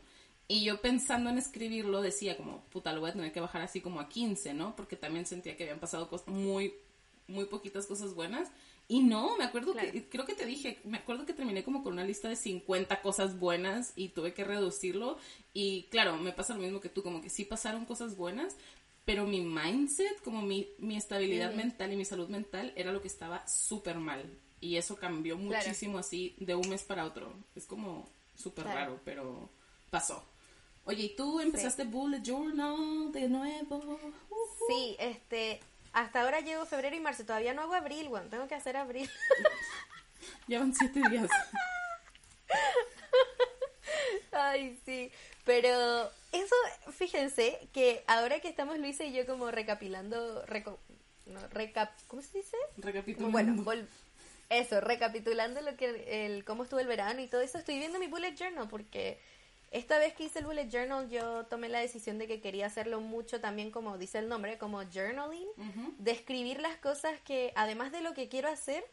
[0.47, 3.81] Y yo pensando en escribirlo decía como, puta, lo voy a tener que bajar así
[3.81, 4.75] como a 15, ¿no?
[4.75, 6.73] Porque también sentía que habían pasado cosas muy,
[7.27, 8.49] muy poquitas cosas buenas.
[8.89, 11.93] Y no, me acuerdo que, creo que te dije, me acuerdo que terminé como con
[11.93, 15.17] una lista de 50 cosas buenas y tuve que reducirlo.
[15.53, 18.55] Y claro, me pasa lo mismo que tú, como que sí pasaron cosas buenas,
[19.03, 23.09] pero mi mindset, como mi, mi estabilidad mental y mi salud mental era lo que
[23.09, 24.23] estaba súper mal.
[24.61, 27.33] Y eso cambió muchísimo así de un mes para otro.
[27.55, 29.49] Es como súper raro, pero
[29.89, 30.23] pasó.
[30.85, 33.99] Oye, ¿y tú empezaste Bullet Journal de nuevo?
[34.69, 35.59] Sí, este,
[35.97, 37.25] hasta ahora llevo febrero y marzo.
[37.25, 39.09] Todavía no hago abril, bueno, tengo que hacer abril.
[40.47, 41.27] ya van siete días.
[44.31, 45.11] Ay, sí.
[45.43, 46.55] Pero eso,
[46.91, 50.45] fíjense que ahora que estamos Luisa y yo como recapitulando,
[51.51, 52.57] recap, ¿cómo se dice?
[52.77, 53.63] Recapitulando.
[53.63, 53.87] Bueno,
[54.49, 58.07] eso, recapitulando lo que el cómo estuvo el verano y todo eso, estoy viendo mi
[58.07, 59.19] bullet journal porque
[59.71, 63.01] esta vez que hice el bullet journal yo tomé la decisión de que quería hacerlo
[63.01, 65.47] mucho también como dice el nombre, como journaling,
[65.97, 68.83] de escribir las cosas que además de lo que quiero hacer,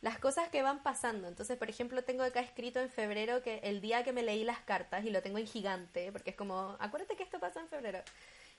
[0.00, 1.28] las cosas que van pasando.
[1.28, 4.60] Entonces, por ejemplo, tengo acá escrito en febrero que el día que me leí las
[4.60, 8.00] cartas y lo tengo en gigante, porque es como, acuérdate que esto pasa en febrero.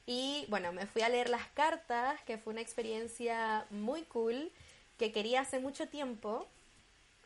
[0.07, 4.51] Y bueno, me fui a leer las cartas, que fue una experiencia muy cool,
[4.97, 6.47] que quería hace mucho tiempo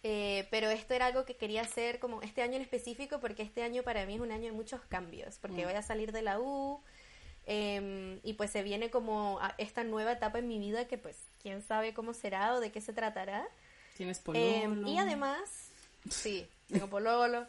[0.01, 3.63] eh, pero esto era algo que quería hacer como este año en específico porque este
[3.63, 5.65] año para mí es un año de muchos cambios, porque mm.
[5.65, 6.81] voy a salir de la U
[7.45, 11.61] em, y pues se viene como esta nueva etapa en mi vida que pues quién
[11.61, 13.45] sabe cómo será o de qué se tratará.
[13.97, 14.89] Tienes em, pololo.
[14.89, 15.71] y además,
[16.09, 17.45] sí, tengo pololo.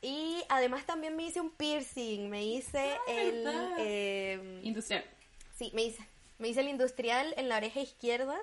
[0.00, 3.46] Y además también me hice un piercing, me hice ah, el...
[3.78, 5.04] Em, industrial.
[5.54, 6.04] Sí, me hice,
[6.38, 8.40] me hice el industrial en la oreja izquierda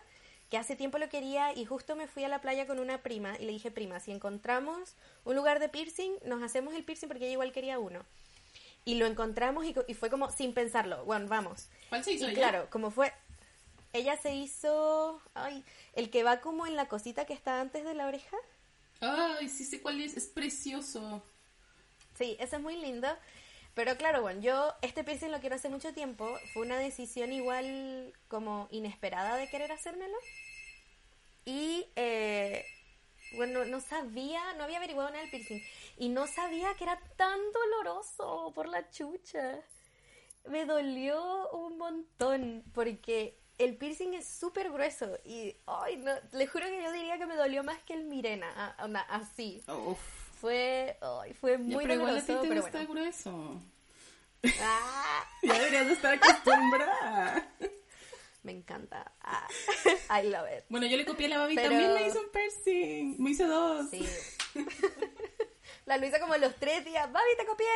[0.49, 3.35] que hace tiempo lo quería y justo me fui a la playa con una prima
[3.39, 7.25] y le dije, prima, si encontramos un lugar de piercing, nos hacemos el piercing porque
[7.25, 8.03] ella igual quería uno.
[8.85, 11.67] Y lo encontramos y, fue como sin pensarlo, bueno, vamos.
[11.89, 13.13] ¿Cuál se hizo y claro, como fue,
[13.93, 17.93] ella se hizo, ay, el que va como en la cosita que está antes de
[17.93, 18.37] la oreja.
[19.01, 21.23] Ay, sí sé cuál es, es precioso.
[22.17, 23.07] Sí, ese es muy lindo.
[23.79, 26.37] Pero claro, bueno, yo este piercing lo quiero hace mucho tiempo.
[26.51, 30.17] Fue una decisión igual como inesperada de querer hacérmelo.
[31.45, 32.65] Y eh,
[33.37, 35.61] bueno, no sabía, no había averiguado nada del piercing.
[35.95, 39.61] Y no sabía que era tan doloroso por la chucha.
[40.45, 46.65] Me dolió un montón porque el piercing es súper grueso y, ay, no, le juro
[46.65, 48.75] que yo diría que me dolió más que el Mirena,
[49.07, 49.63] así.
[50.39, 52.93] Fue, ay, fue muy pero doloroso, igual a ti te pero gusta bueno.
[52.93, 53.61] grueso.
[54.61, 57.53] Ah, Ya deberías de estar acostumbrada.
[58.43, 59.11] me encanta.
[59.21, 59.47] Ah,
[60.21, 60.63] I love it.
[60.69, 63.15] Bueno, yo le copié a la Babi, Pero- también me hizo un piercing.
[63.21, 63.89] Me hice dos.
[63.89, 64.05] Sí.
[65.85, 67.67] La Luisa como los tres días, Babi, te copié.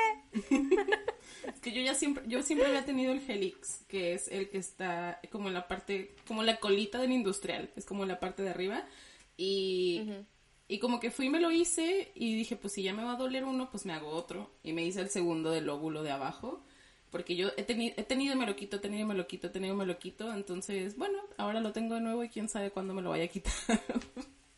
[1.52, 4.60] Es que yo ya siempre, yo siempre había tenido el Helix, que es el que
[4.60, 8.43] está como en la parte, como la colita del industrial, es como en la parte
[8.43, 8.86] de arriba.
[9.36, 10.12] Y,
[10.73, 13.13] y como que fui y me lo hice y dije, pues si ya me va
[13.13, 14.49] a doler uno, pues me hago otro.
[14.63, 16.62] Y me hice el segundo del óvulo de abajo.
[17.12, 19.47] Porque yo he, teni- he tenido y me lo quito, he tenido me lo quito,
[19.47, 20.33] he tenido me lo quito.
[20.33, 23.27] Entonces, bueno, ahora lo tengo de nuevo y quién sabe cuándo me lo vaya a
[23.27, 23.53] quitar.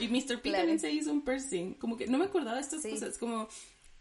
[0.00, 0.40] y Mr.
[0.40, 0.58] P Claro.
[0.58, 1.74] también se hizo un piercing.
[1.74, 2.90] Como que no me acordaba de estas Sí.
[2.90, 3.18] cosas.
[3.18, 3.48] Como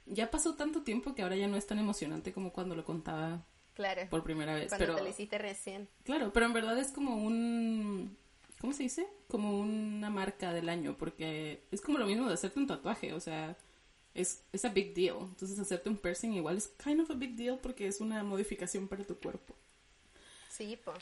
[0.06, 3.46] ya pasó tanto tiempo que ahora ya no es tan emocionante como cuando lo contaba
[3.74, 4.04] Claro.
[4.10, 4.70] por primera vez.
[4.70, 5.88] cuando pero te lo hiciste recién.
[6.04, 8.17] claro, pero en verdad es como un
[8.60, 9.08] ¿cómo se dice?
[9.28, 13.20] Como una marca del año porque es como lo mismo de hacerte un tatuaje, o
[13.20, 13.56] sea,
[14.13, 15.17] es es a big deal.
[15.20, 18.88] Entonces hacerte un piercing igual es kind of a big deal porque es una modificación
[18.88, 19.56] para tu cuerpo.
[20.50, 20.93] Sí, po.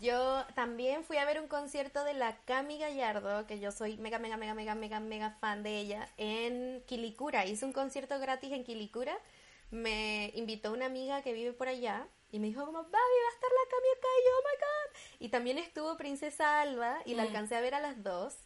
[0.00, 4.18] Yo también fui a ver un concierto de la Cami Gallardo, que yo soy mega,
[4.18, 7.46] mega, mega, mega, mega, mega fan de ella, en Quilicura.
[7.46, 9.16] Hice un concierto gratis en Quilicura.
[9.70, 12.06] Me invitó una amiga que vive por allá
[12.36, 14.08] y me dijo como, Babi, va a estar la Cami acá.
[14.20, 15.24] Y yo, oh my God.
[15.26, 18.36] Y también estuvo Princesa Alba y la alcancé a ver a las dos.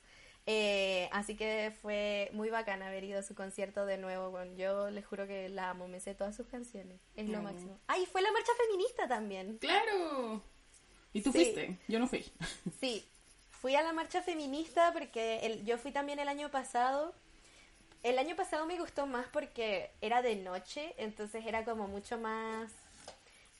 [0.46, 4.30] Eh, así que fue muy bacán haber ido a su concierto de nuevo.
[4.30, 7.00] Bueno, yo les juro que la amo, me sé todas sus canciones.
[7.16, 7.44] Es lo Mm.
[7.44, 7.78] máximo.
[7.88, 9.58] ¡Ay, fue la marcha feminista también!
[9.58, 10.40] Claro.
[11.12, 11.38] ¿Y tú Sí.
[11.38, 11.78] fuiste?
[11.88, 12.24] Yo no fui.
[12.80, 13.04] Sí,
[13.50, 17.12] fui a la marcha feminista porque el- yo fui también el año pasado.
[18.04, 22.70] El año pasado me gustó más porque era de noche, entonces era como mucho más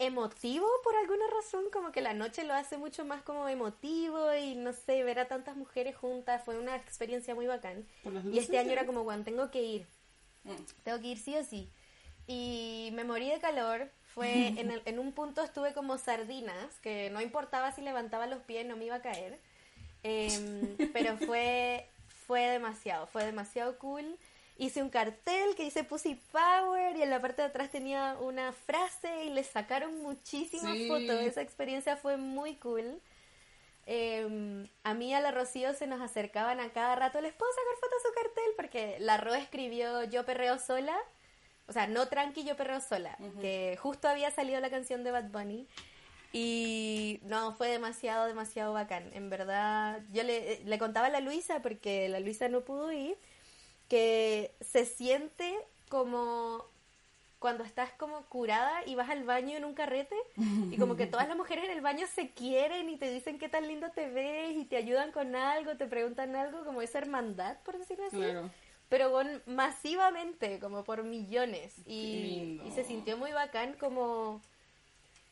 [0.00, 4.54] emotivo por alguna razón, como que la noche lo hace mucho más como emotivo y
[4.56, 7.86] no sé, ver a tantas mujeres juntas fue una experiencia muy bacán.
[8.32, 9.86] Y este año era como, bueno, tengo que ir,
[10.44, 10.54] Mm.
[10.84, 11.68] tengo que ir sí o sí.
[12.26, 13.90] Y me morí de calor.
[14.14, 18.42] Fue en, el- en un punto estuve como sardinas, que no importaba si levantaba los
[18.42, 19.38] pies, no me iba a caer.
[20.02, 21.86] Em, pero fue,
[22.26, 24.16] fue demasiado, fue demasiado cool.
[24.60, 28.52] Hice un cartel que dice Pussy Power y en la parte de atrás tenía una
[28.52, 30.86] frase y le sacaron muchísimas Sí.
[30.86, 31.22] fotos.
[31.22, 33.00] Esa experiencia fue muy cool.
[33.86, 37.50] Em, a mí y a la Rocío se nos acercaban a cada rato, ¿les puedo
[37.52, 38.52] sacar fotos a su cartel?
[38.56, 40.96] Porque la Ro escribió Yo perreo sola,
[41.66, 45.30] o sea, no tranqui, yo perreo sola, que justo había salido la canción de Bad
[45.30, 45.66] Bunny.
[46.32, 49.10] Y no, fue demasiado, demasiado bacán.
[49.14, 53.16] En verdad, yo le, le contaba a la Luisa, porque la Luisa no pudo ir,
[53.90, 55.52] que se siente
[55.88, 56.64] como
[57.40, 60.14] cuando estás como curada y vas al baño en un carrete
[60.70, 63.48] y como que todas las mujeres en el baño se quieren y te dicen qué
[63.48, 67.56] tan lindo te ves y te ayudan con algo, te preguntan algo, como esa hermandad,
[67.64, 68.18] por decirlo así.
[68.18, 68.50] Claro.
[68.88, 71.74] Pero con, masivamente, como por millones.
[71.84, 74.40] Y se sintió muy bacán como,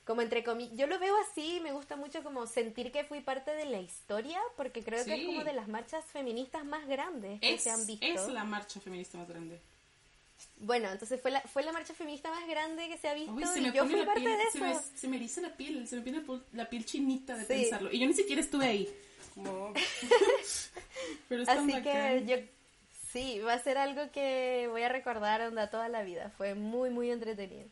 [0.09, 0.75] como entre comillas.
[0.75, 4.41] Yo lo veo así, me gusta mucho como sentir que fui parte de la historia,
[4.57, 7.87] porque creo que es como de las marchas feministas más grandes que Es, se han
[7.87, 8.07] visto.
[8.07, 9.61] es la marcha feminista más grande.
[10.61, 13.45] Bueno, entonces fue la, fue la marcha feminista más grande que se ha visto Uy,
[13.45, 14.67] se y yo fui parte piel, de se eso.
[14.67, 17.49] me, se me eriza la piel, se me pone po- la piel chinita de Sí.
[17.49, 17.93] pensarlo.
[17.93, 18.89] Y yo ni siquiera estuve ahí.
[21.29, 22.37] Pero es Así que yo
[23.13, 26.31] sí, va a ser algo que voy a recordar onda toda la vida.
[26.39, 27.69] Fue muy, muy entretenido.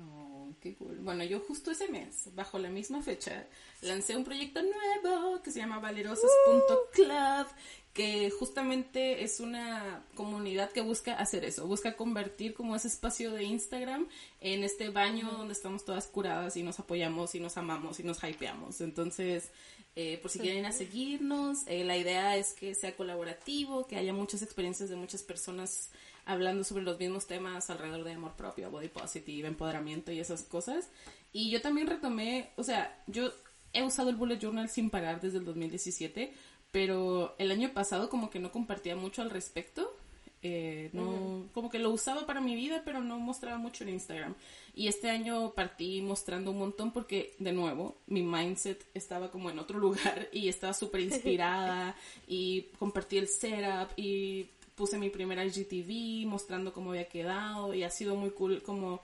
[0.00, 0.98] Oh, qué cool.
[0.98, 3.46] Bueno, yo justo ese mes, bajo la misma fecha,
[3.82, 7.46] lancé un proyecto nuevo que se llama valerosas.club,
[7.92, 13.44] que justamente es una comunidad que busca hacer eso, busca convertir como ese espacio de
[13.44, 14.06] Instagram
[14.40, 18.22] en este baño donde estamos todas curadas y nos apoyamos y nos amamos y nos
[18.22, 18.82] hypeamos.
[18.82, 19.50] Entonces,
[19.94, 24.12] eh, por si quieren a seguirnos, eh, la idea es que sea colaborativo, que haya
[24.12, 25.90] muchas experiencias de muchas personas
[26.26, 30.90] hablando sobre los mismos temas alrededor de amor propio, body positive, empoderamiento y esas cosas.
[31.32, 33.32] Y yo también retomé, o sea, yo
[33.72, 36.32] he usado el bullet journal sin parar desde el 2017,
[36.72, 39.96] pero el año pasado como que no compartía mucho al respecto.
[40.42, 44.34] Eh, no, como que lo usaba para mi vida, pero no mostraba mucho en Instagram.
[44.74, 49.58] Y este año partí mostrando un montón porque, de nuevo, mi mindset estaba como en
[49.58, 56.28] otro lugar y estaba súper inspirada y compartí el setup y puse mi primera IGTV
[56.28, 59.00] mostrando cómo había quedado y ha sido muy cool como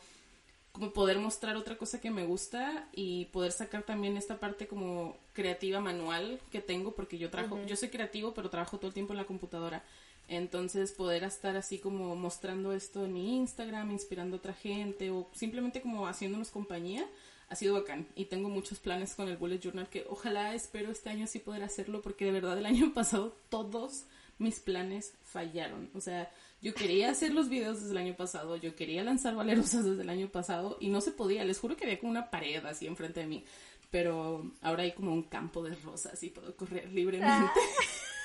[0.73, 5.17] como poder mostrar otra cosa que me gusta y poder sacar también esta parte como
[5.35, 9.13] creativa manual que tengo porque yo trabajo, yo soy creativo pero trabajo todo el tiempo
[9.13, 9.85] en la computadora.
[10.29, 15.29] Entonces poder estar así como mostrando esto en mi Instagram, inspirando a otra gente o
[15.35, 17.07] simplemente como haciéndonos compañía,
[17.51, 18.07] ha sido bacán.
[18.17, 21.65] Y tengo muchos planes con el Bullet Journal que ojalá espero este año sí poder
[21.65, 24.05] hacerlo porque de verdad el año pasado todos
[24.43, 25.91] mis planes fallaron.
[25.95, 29.85] O sea, yo quería hacer los videos desde el año pasado, yo quería lanzar valerosas
[29.85, 31.45] desde el año pasado y no se podía.
[31.45, 33.45] Les juro que había como una pared así enfrente de mí.
[33.91, 37.61] Pero ahora hay como un campo de rosas y puedo correr libremente.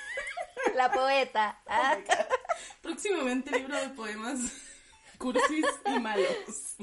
[0.75, 1.59] La poeta.
[1.67, 1.97] Ah.
[2.81, 4.39] Próximamente libro de poemas
[5.17, 6.75] cursis y malos.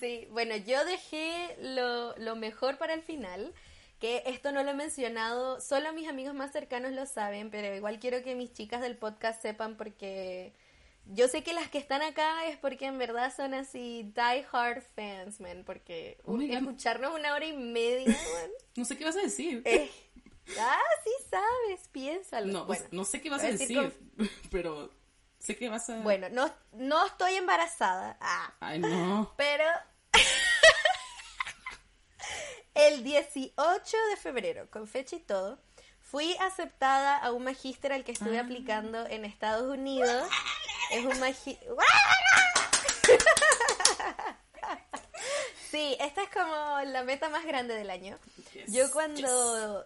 [0.00, 3.54] Sí, bueno, yo dejé lo, lo mejor para el final
[3.98, 7.98] que esto no lo he mencionado, solo mis amigos más cercanos lo saben, pero igual
[7.98, 10.52] quiero que mis chicas del podcast sepan porque
[11.06, 14.82] yo sé que las que están acá es porque en verdad son así die hard
[14.94, 19.22] fans, man, porque Oh escucharnos una hora y media, man, No sé qué vas a
[19.22, 19.62] decir.
[19.64, 19.90] eh,
[20.58, 22.46] ah, sí sabes, piénsalo.
[22.52, 24.90] no, bueno, pues, no sé qué vas a decir decir, pero
[25.38, 26.00] sé que vas a...
[26.00, 29.32] bueno, no, no estoy embarazada, ah, Ay, no.
[29.36, 29.64] pero
[32.76, 35.58] el 18 de febrero, con fecha y todo,
[36.00, 38.42] fui aceptada a un magíster al que estuve Ah.
[38.42, 40.28] aplicando en Estados Unidos.
[40.92, 41.68] Es un magíster...
[45.70, 48.18] Sí, esta es como la meta más grande del año.
[48.54, 49.84] Yes, Yo cuando...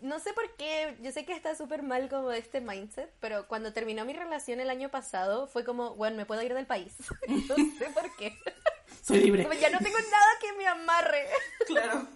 [0.00, 3.72] No sé por qué, yo sé que está súper mal como este mindset, pero cuando
[3.72, 6.94] terminó mi relación el año pasado fue como, bueno, me puedo ir del país.
[7.28, 8.32] no sé por qué.
[9.02, 9.44] Soy libre.
[9.44, 11.26] Como ya no tengo nada que me amarre.
[11.66, 12.06] Claro.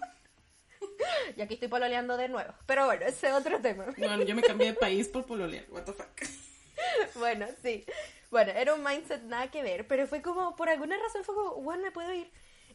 [1.36, 2.52] Y aquí estoy pololeando de nuevo.
[2.66, 3.86] Pero bueno, ese es otro tema.
[3.96, 5.64] Bueno, yo me cambié de país por pololear.
[5.70, 6.08] What the fuck.
[7.14, 7.84] Bueno, sí.
[8.30, 11.54] Bueno, era un mindset nada que ver, pero fue como, por alguna razón fue como,
[11.56, 12.30] bueno, me puedo ir.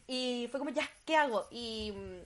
[0.06, 1.46] Y fue como, ya, ¿qué hago?
[1.50, 2.20] Y mm,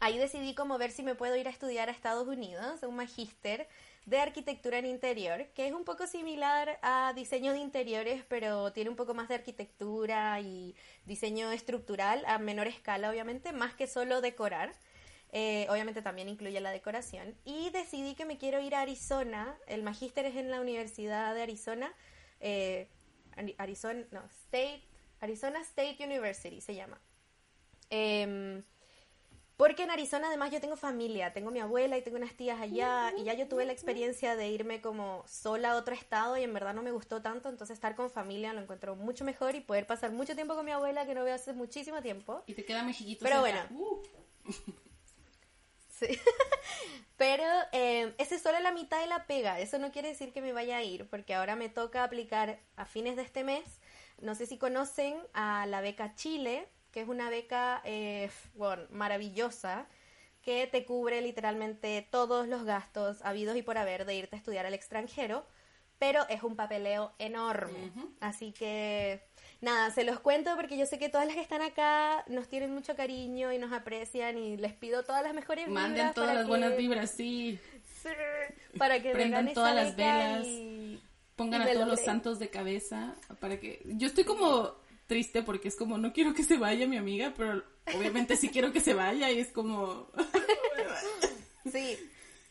[0.00, 3.68] ahí decidí como ver si me puedo ir a estudiar a Estados Unidos, un magíster
[4.10, 8.90] de arquitectura en interior, que es un poco similar a diseño de interiores, pero tiene
[8.90, 10.74] un poco más de arquitectura y
[11.06, 14.72] diseño estructural a menor escala, obviamente, más que solo decorar.
[15.32, 17.36] Eh, obviamente también incluye la decoración.
[17.44, 19.56] Y decidí que me quiero ir a Arizona.
[19.68, 21.94] El magíster es en la Universidad de Arizona.
[22.40, 22.88] eh,
[23.36, 24.82] Ari- Arizona, no, State,
[25.20, 27.00] Arizona State University se llama.
[27.90, 28.64] Em,
[29.60, 33.12] porque en Arizona además yo tengo familia, tengo mi abuela y tengo unas tías allá
[33.18, 36.54] y ya yo tuve la experiencia de irme como sola a otro estado y en
[36.54, 39.86] verdad no me gustó tanto, entonces estar con familia lo encuentro mucho mejor y poder
[39.86, 42.42] pasar mucho tiempo con mi abuela que no veo hace muchísimo tiempo.
[42.46, 43.22] Y te queda mejillito.
[43.22, 43.68] Pero cerca.
[43.70, 43.84] bueno.
[43.84, 44.02] Uh,
[45.90, 46.06] Sí.
[47.18, 49.60] Pero eh, esa es solo la mitad de la pega.
[49.60, 52.86] Eso no quiere decir que me vaya a ir, porque ahora me toca aplicar a
[52.86, 53.66] fines de este mes.
[54.22, 59.86] No sé si conocen a la beca Chile, que es una beca eh, bueno, maravillosa
[60.42, 64.64] que te cubre literalmente todos los gastos habidos y por haber de irte a estudiar
[64.66, 65.44] al extranjero,
[65.98, 67.92] pero es un papeleo enorme.
[68.20, 69.20] Así que
[69.60, 72.72] nada, se los cuento porque yo sé que todas las que están acá nos tienen
[72.72, 76.38] mucho cariño y nos aprecian y les pido todas las mejores Manden vibras todas para
[76.40, 77.58] las que- buenas vibras, sí.
[78.02, 78.08] Sí,
[78.78, 80.46] para que Prendan todas las velas.
[80.46, 81.02] y-
[81.36, 83.82] Pongan y a todos los santos de cabeza para que...
[83.84, 84.74] Yo estoy como
[85.10, 87.64] triste porque es como, no quiero que se vaya mi amiga, pero
[87.96, 90.06] obviamente sí quiero que se vaya y es como...
[91.70, 91.98] Sí.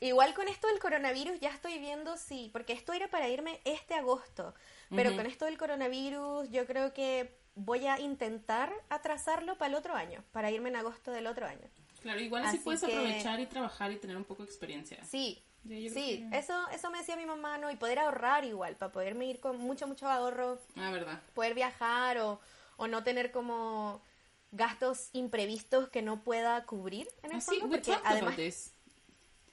[0.02, 3.93] Igual con esto del coronavirus ya estoy viendo si, porque esto era para irme este
[3.95, 4.54] agosto,
[4.89, 9.95] pero con esto del coronavirus yo creo que voy a intentar atrasarlo para el otro
[9.95, 11.67] año, para irme en agosto del otro año.
[12.02, 15.04] Claro, igual así, Así puedes que- aprovechar y trabajar y tener un poco de experiencia.
[15.04, 15.89] Sí, Sí,
[16.32, 17.69] que- eso, eso me decía mi mamá, ¿no?
[17.69, 21.22] Y poder ahorrar igual, para poderme ir con mucho, mucho ahorro, Ah, verdad.
[21.34, 22.39] poder viajar o,
[22.78, 24.02] o no tener como
[24.52, 28.36] gastos imprevistos que no pueda cubrir en el Ah, sí, fondo, we porque además.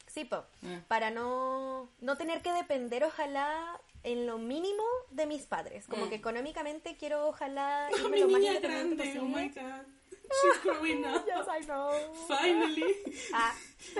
[0.07, 0.45] Sí, po.
[0.65, 0.81] Ah.
[0.89, 5.87] Para no, no tener que depender, ojalá, en lo mínimo de mis padres.
[5.87, 6.09] Como Mm.
[6.09, 9.49] que económicamente quiero, ojalá, Oh, irme lo más grande, oh posible.
[9.55, 9.87] god.
[10.29, 11.25] She's growing up.
[11.27, 11.91] Yes, I know.
[12.29, 12.95] Finally.
[13.33, 13.55] Ah,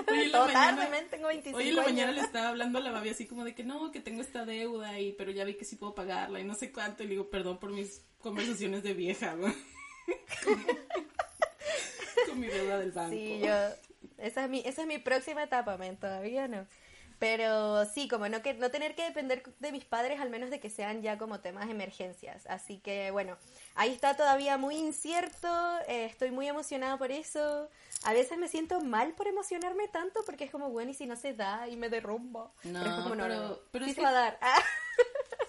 [0.09, 2.27] Hoy en la todo mañana- tarde, men, tengo 25 Hoy en la mañana le años.
[2.27, 5.13] estaba hablando a la babi así como de que no, que tengo esta deuda y
[5.13, 7.59] pero ya vi que sí puedo pagarla y no sé cuánto y le digo perdón
[7.59, 9.53] por mis conversaciones de vieja, güey.
[12.27, 13.11] Con mi deuda del banco.
[13.11, 13.53] Sí, yo...
[14.17, 16.65] Esa es mi, esa es mi próxima etapa, men, todavía no.
[17.19, 20.59] Pero sí, como no, que, no tener que depender de mis padres, al menos de
[20.59, 22.45] que sean ya como temas de emergencias.
[22.45, 23.37] Así que bueno,
[23.75, 25.47] ahí está todavía muy incierto,
[25.87, 27.69] eh, estoy muy emocionada por eso.
[28.03, 31.15] A veces me siento mal por emocionarme tanto porque es como, bueno, y si no
[31.15, 32.53] se da y me derrumbo.
[32.63, 33.23] No, pero es como, no,
[33.71, 34.37] pero- sí es se que- va a dar.
[34.41, 34.59] Ah,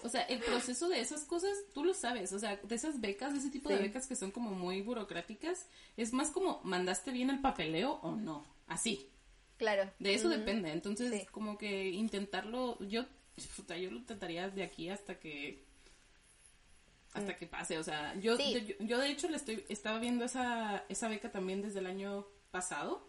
[0.01, 2.31] O sea, el proceso de esas cosas, tú lo sabes.
[2.31, 5.67] O sea, de esas becas, de ese tipo de becas que son como muy burocráticas,
[5.97, 8.45] es más como, ¿mandaste bien el papeleo o no?
[8.67, 9.11] Así.
[9.59, 9.91] Claro.
[9.99, 10.71] De eso depende.
[10.71, 13.05] Entonces, como que intentarlo, yo,
[13.57, 15.67] puta, yo lo intentaría de aquí hasta que
[17.13, 20.85] hasta que pase, o sea, yo, yo, yo, de hecho le estoy, estaba viendo esa,
[20.89, 23.03] esa beca también desde el año pasado,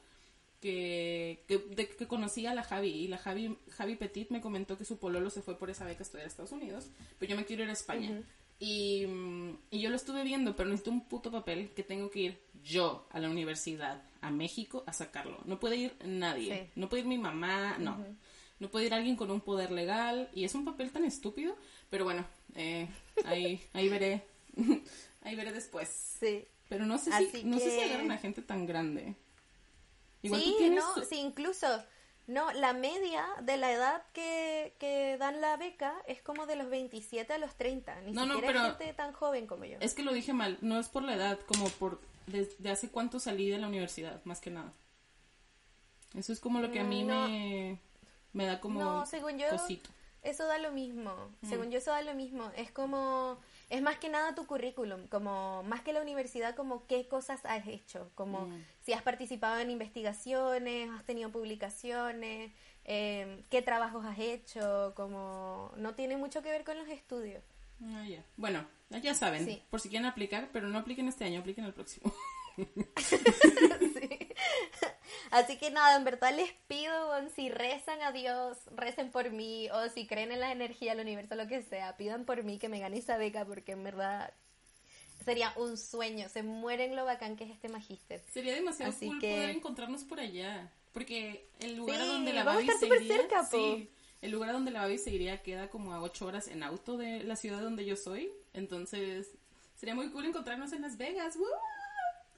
[0.61, 4.77] que, que, de, que conocí a la Javi, y la Javi, Javi Petit me comentó
[4.79, 6.89] que su pololo se fue por esa beca a estudiar a Estados Unidos,
[7.19, 8.23] pero yo me quiero ir a España.
[8.59, 9.05] y,
[9.71, 13.07] y yo lo estuve viendo, pero necesito un puto papel que tengo que ir yo
[13.11, 15.39] a la universidad, a México, a sacarlo.
[15.45, 18.05] No puede ir nadie, no puede ir mi mamá, no.
[18.59, 21.57] No puede ir alguien con un poder legal, y es un papel tan estúpido,
[21.89, 22.89] pero bueno, eh,
[23.25, 24.23] ahí, ahí veré.
[25.23, 25.89] ahí veré después.
[26.21, 26.45] Sí.
[26.69, 29.17] Pero no sé si, no sé si agarran a gente tan grande.
[30.23, 30.85] Igual sí, tienes...
[30.85, 31.67] no, sí, incluso,
[32.27, 36.69] no, la media de la edad que, que dan la beca es como de los
[36.69, 38.03] 27 a los 30.
[38.03, 39.79] Ni no, siquiera no, pero gente tan joven como yo.
[39.81, 42.01] Es que lo dije mal, no es por la edad, como por
[42.31, 44.73] desde hace cuánto salí de la universidad, más que nada.
[46.15, 47.79] Eso es como lo que a mí me,
[48.33, 49.91] me da como no, según yo, cosito
[50.23, 51.15] eso da lo mismo.
[51.41, 51.49] Mm.
[51.49, 52.51] Según yo, eso da lo mismo.
[52.57, 57.09] Es como, es más que nada tu currículum, como más que la universidad, como qué
[57.09, 58.65] cosas has hecho, como mm.
[58.83, 62.53] si has participado en investigaciones, has tenido publicaciones,
[62.85, 67.43] em, qué trabajos has hecho, como no tiene mucho que ver con los estudios.
[67.83, 68.05] Ah,
[68.37, 68.67] bueno,
[69.03, 72.13] ya saben, por si quieren aplicar, pero no apliquen este año, apliquen el próximo.
[72.57, 72.65] sí.
[75.31, 79.89] Así que nada, en verdad les pido, si rezan a Dios, recen por mí, o
[79.89, 82.81] si creen en la energía del universo, lo que sea, pidan por mí que me
[82.81, 84.33] gane esa beca, porque en verdad
[85.25, 88.25] sería un sueño, se mueren lo bacán que es este magíster.
[88.33, 93.17] Sería demasiado cool poder encontrarnos por allá, porque el lugar donde la Babi se iría,
[93.17, 93.89] cerca, sí,
[94.21, 97.23] el lugar donde la Babi se iría queda como a ocho horas en auto de
[97.25, 99.29] la ciudad donde yo soy, entonces
[99.77, 101.39] sería muy cool encontrarnos en Las Vegas.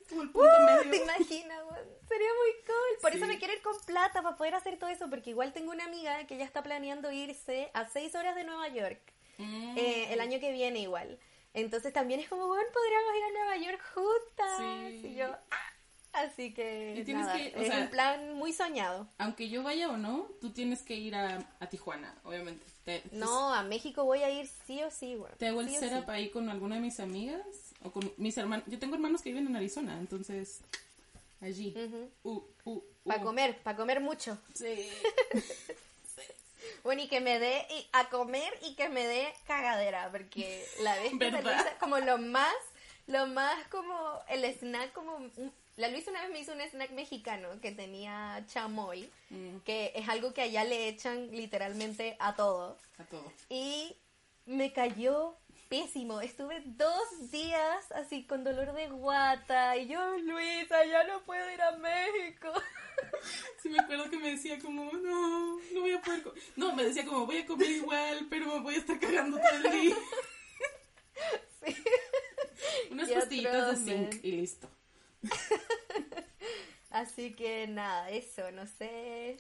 [0.09, 0.91] Como el punto medio.
[0.91, 1.59] ¿Te imaginas,
[2.09, 3.01] Sería muy cool.
[3.01, 5.73] Por eso me quiero ir con plata para poder hacer todo eso, porque igual tengo
[5.73, 9.01] una amiga que ya está planeando irse a seis horas de Nueva York
[9.39, 9.79] mm.
[9.79, 11.19] eh, el año que viene igual.
[11.55, 15.05] Entonces también es como, bueno, podríamos ir a Nueva York juntas.
[15.05, 15.72] Y yo, ah,
[16.13, 19.09] Así que, nada, es un plan muy soñado.
[19.17, 21.39] Aunque yo vaya o no, tú tienes que ir a,
[21.71, 22.67] Tijuana, obviamente.
[23.13, 25.33] no, a México voy a ir sí o sí, güey.
[25.39, 28.67] Te hago el sí setup ahí con alguna de mis amigas o con mis hermanos.
[28.69, 30.61] Yo tengo hermanos que viven en Arizona, entonces
[31.41, 31.75] allí.
[32.23, 33.25] Uh, uh, para uh.
[33.25, 34.39] comer, para comer mucho.
[34.55, 34.89] Sí.
[36.85, 41.13] Bueno, y que me dé a comer y que me dé cagadera, porque la vez
[41.19, 41.33] que
[41.81, 42.55] como lo más,
[43.07, 45.19] lo más como el snack como
[45.77, 49.59] la Luisa una vez me hizo un snack mexicano que tenía chamoy, mm.
[49.65, 52.77] que es algo que allá le echan literalmente a todo.
[52.99, 53.33] A todo.
[53.49, 53.97] Y
[54.47, 55.37] me cayó
[55.69, 56.21] pésimo.
[56.21, 59.77] Estuve dos días así con dolor de guata.
[59.79, 62.53] Y yo, Luisa, ya no puedo ir a México.
[63.63, 66.23] Sí, me acuerdo que me decía como, no, no voy a poder...
[66.57, 69.57] No, me decía como, voy a comer igual, pero me voy a estar cagando todo
[69.57, 69.97] el día.
[71.65, 71.77] Sí.
[72.91, 74.69] Unas pastillitas de zinc y listo.
[76.91, 79.37] Así que nada, eso, no sé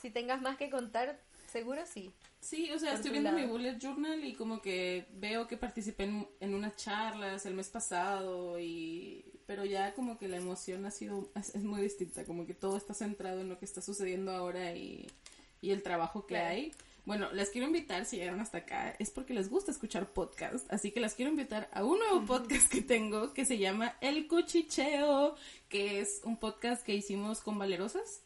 [0.00, 1.18] si tengas más que contar,
[1.50, 2.12] seguro sí.
[2.40, 6.54] Sí, o sea, estoy viendo mi bullet journal y como que veo que participé en,
[6.54, 11.56] unas charlas el mes pasado y pero ya como que la emoción ha sido es,
[11.56, 15.06] muy distinta, como que todo está centrado en lo que está sucediendo ahora y,
[15.60, 16.72] y el trabajo que hay.
[17.06, 20.90] Bueno, les quiero invitar, si llegaron hasta acá, es porque les gusta escuchar podcast, así
[20.90, 25.36] que las quiero invitar a un nuevo podcast que tengo que se llama El Cuchicheo,
[25.68, 28.22] que es un podcast que hicimos con Valerosas,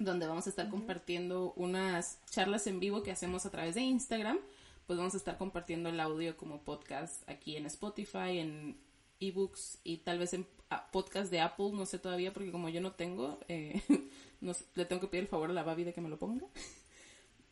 [0.00, 4.40] donde vamos a estar compartiendo unas charlas en vivo que hacemos a través de Instagram,
[4.88, 8.76] pues vamos a estar compartiendo el audio como podcast aquí en Spotify, en
[9.20, 12.80] ebooks y tal vez en ah, podcast de Apple, no sé todavía porque como yo
[12.80, 13.80] no tengo, eh,
[14.74, 16.44] le tengo que pedir el favor a la Babi de que me lo ponga.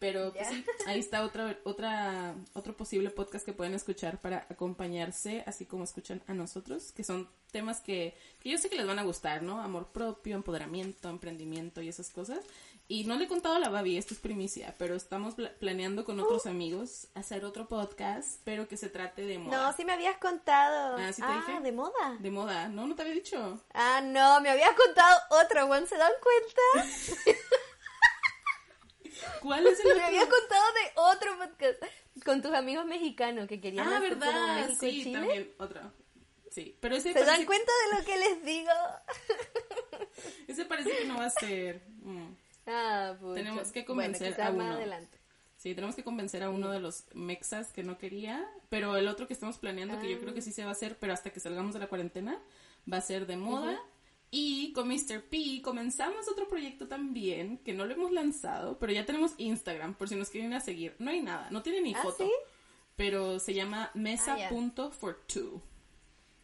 [0.05, 5.43] Pero pues sí, ahí está otra, otra, otro posible podcast que pueden escuchar para acompañarse,
[5.47, 8.99] así como escuchan a nosotros, que son temas que, que yo sé que les van
[8.99, 9.63] a gustar, ¿no?
[9.63, 12.41] Amor propio, empoderamiento, emprendimiento y esas cosas.
[12.87, 16.21] Y no le he contado a la Babi, esto es primicia, pero estamos planeando con
[16.21, 16.51] otros uh.
[16.51, 19.57] amigos hacer otro podcast, pero que se trate de moda.
[19.57, 20.99] No, sí me habías contado.
[20.99, 22.19] Ah, ¿sí te ah, ¿de moda?
[22.19, 22.87] De moda, ¿no?
[22.87, 23.59] ¿No te había dicho?
[23.73, 26.91] Ah, no, me habías contado otro, ¿se dan cuenta?
[29.41, 31.83] ¿Cuál es el Me había contado de otro podcast
[32.25, 34.71] con tus amigos mexicanos que querían Ah, ¿verdad?
[34.79, 35.81] sí, también otro.
[36.51, 38.71] Sí, pero ese ¿Se dan cuenta de lo que les digo?
[40.49, 41.83] ese parece que no va a ser.
[42.03, 42.33] Mm.
[42.67, 43.35] Ah, pues.
[43.35, 44.73] Tenemos que convencer a uno.
[44.73, 45.19] adelante.
[45.57, 49.27] Sí, tenemos que convencer a uno de los mexas que no quería, pero el otro
[49.27, 51.41] que estamos planeando, que yo creo que sí se va a hacer, pero hasta que
[51.41, 52.39] salgamos de la cuarentena,
[52.91, 53.81] va a ser de moda.
[54.37, 55.23] Y con Mr.
[55.31, 60.09] P comenzamos otro proyecto también, que no lo hemos lanzado, pero ya tenemos Instagram, por
[60.09, 60.97] si nos quieren a seguir.
[60.99, 62.33] No hay nada, no tiene ni ¿Ah, foto, sí?
[62.97, 64.01] pero se llama Ah, ya.
[64.01, 65.61] mesa.for2.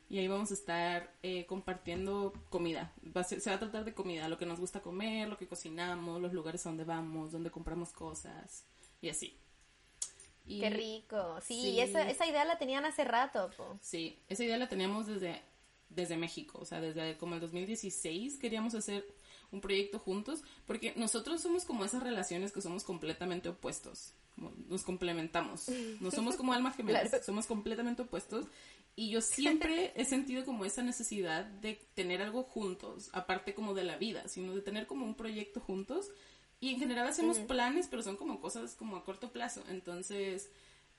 [0.09, 2.93] Y ahí vamos a estar eh, compartiendo comida.
[3.17, 5.37] Va a ser- se va a tratar de comida, lo que nos gusta comer, lo
[5.37, 8.67] que cocinamos, los lugares a donde vamos, donde compramos cosas
[9.03, 9.37] y así.
[10.47, 11.41] Y- Qué rico.
[11.43, 11.81] Sí, Sí.
[11.81, 13.79] Esa, esa idea la tenían hace rato, po.
[13.81, 15.43] Sí, esa idea la teníamos desde,
[15.91, 19.05] desde México, o sea, desde como el 2016 queríamos hacer
[19.53, 24.13] un proyecto juntos, porque nosotros somos como esas relaciones que somos completamente opuestos,
[24.69, 25.69] nos complementamos,
[26.01, 27.25] no somos como almas gemelas, Claro.
[27.25, 28.47] somos completamente opuestos,
[28.97, 33.85] y yo siempre he sentido como esa necesidad de tener algo juntos, aparte como de
[33.85, 36.11] la vida, sino de tener como un proyecto juntos,
[36.61, 40.51] y en general hacemos planes, pero son como cosas como a corto plazo, entonces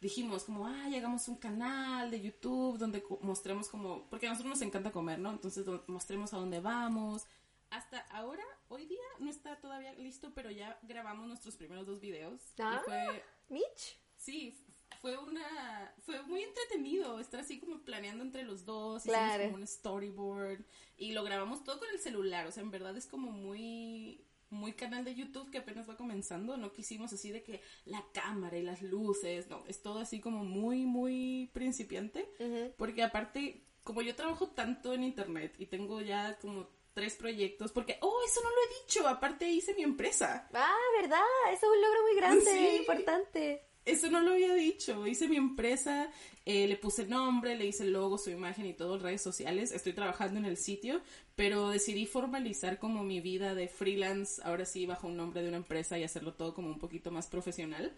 [0.01, 4.61] dijimos como, ah, hagamos un canal de YouTube donde mostremos como, porque a nosotros nos
[4.61, 5.29] encanta comer, ¿no?
[5.31, 7.25] Entonces mostremos a dónde vamos.
[7.69, 12.41] Hasta ahora, hoy día, no está todavía listo, pero ya grabamos nuestros primeros dos videos.
[12.59, 12.81] Ah.
[12.81, 13.97] Y fue, Mitch.
[14.17, 14.57] sí,
[15.01, 19.43] fue una, fue muy entretenido estar así como planeando entre los dos, Claro.
[19.43, 20.65] hicimos como un storyboard
[20.97, 24.73] y lo grabamos todo con el celular, o sea, en verdad es como muy muy
[24.73, 28.63] canal de YouTube que apenas va comenzando, no quisimos así de que la cámara y
[28.63, 32.29] las luces, no, es todo así como muy muy principiante,
[32.77, 37.97] porque aparte como yo trabajo tanto en internet y tengo ya como tres proyectos, porque
[38.01, 40.49] oh, eso no lo he dicho, aparte hice mi empresa.
[40.53, 41.21] Ah, ¿verdad?
[41.51, 42.77] Eso es un logro muy grande, Sí.
[42.81, 43.70] importante.
[43.83, 45.07] Eso no lo había dicho.
[45.07, 46.09] Hice mi empresa,
[46.45, 49.71] eh, le puse nombre, le hice el logo, su imagen y todo en redes sociales.
[49.71, 51.01] Estoy trabajando en el sitio,
[51.35, 55.57] pero decidí formalizar como mi vida de freelance, ahora sí bajo un nombre de una
[55.57, 57.95] empresa y hacerlo todo como un poquito más profesional.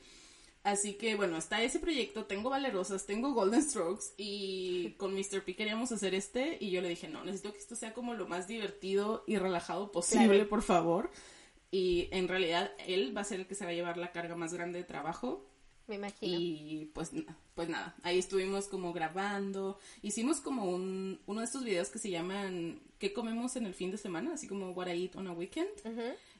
[0.63, 5.43] Así que bueno, está ese proyecto, tengo Valerosas, tengo Golden Strokes y con Mr.
[5.43, 8.27] P queríamos hacer este y yo le dije, no, necesito que esto sea como lo
[8.29, 10.47] más divertido y relajado posible, Claro.
[10.49, 11.11] por favor.
[11.69, 14.37] Y en realidad él va a ser el que se va a llevar la carga
[14.37, 15.45] más grande de trabajo.
[15.87, 16.39] Me imagino.
[16.39, 17.11] Y pues,
[17.55, 19.77] pues nada, ahí estuvimos como grabando.
[20.01, 23.91] Hicimos como un, uno de estos videos que se llaman ¿Qué comemos en el fin
[23.91, 24.33] de semana?
[24.33, 25.69] Así como What I Eat on a Weekend.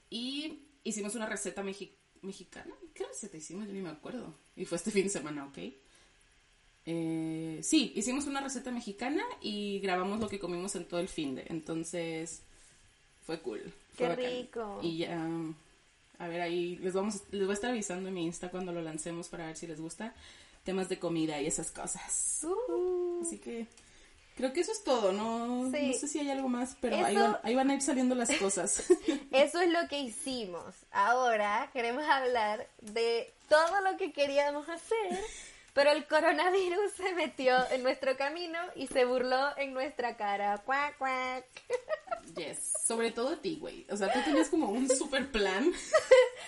[0.10, 1.91] Y hicimos una receta mexi-
[2.22, 2.74] mexicana.
[2.94, 3.68] ¿Qué receta hicimos?
[3.68, 4.34] Yo ni me acuerdo.
[4.56, 5.58] Y fue este fin de semana, ¿ok?
[6.86, 11.36] Eh, sí, hicimos una receta mexicana y grabamos lo que comimos en todo el fin
[11.36, 11.46] de.
[11.50, 12.41] Entonces,
[13.26, 13.62] fue cool.
[13.98, 14.80] Qué fue rico.
[14.82, 15.26] Y ya,
[16.24, 18.82] a ver, ahí les vamos, les voy a estar avisando en mi Insta cuando lo
[18.82, 20.14] lancemos para ver si les gusta
[20.64, 22.42] temas de comida y esas cosas.
[22.44, 23.68] Uh, Así que
[24.36, 25.70] creo que eso es todo, ¿no?
[25.72, 25.88] Sí.
[25.88, 28.32] No sé si hay algo más, pero ahí, van, ahí van a ir saliendo las
[28.38, 28.84] cosas.
[29.32, 30.76] Eso es lo que hicimos.
[30.92, 35.20] Ahora queremos hablar de todo lo que queríamos hacer,
[35.74, 40.60] pero el coronavirus se metió en nuestro camino y se burló en nuestra cara.
[40.60, 41.46] Cuac, cuac.
[42.36, 43.86] yes, sobre todo a ti, güey.
[43.90, 45.72] O sea, tú tenías como un super plan.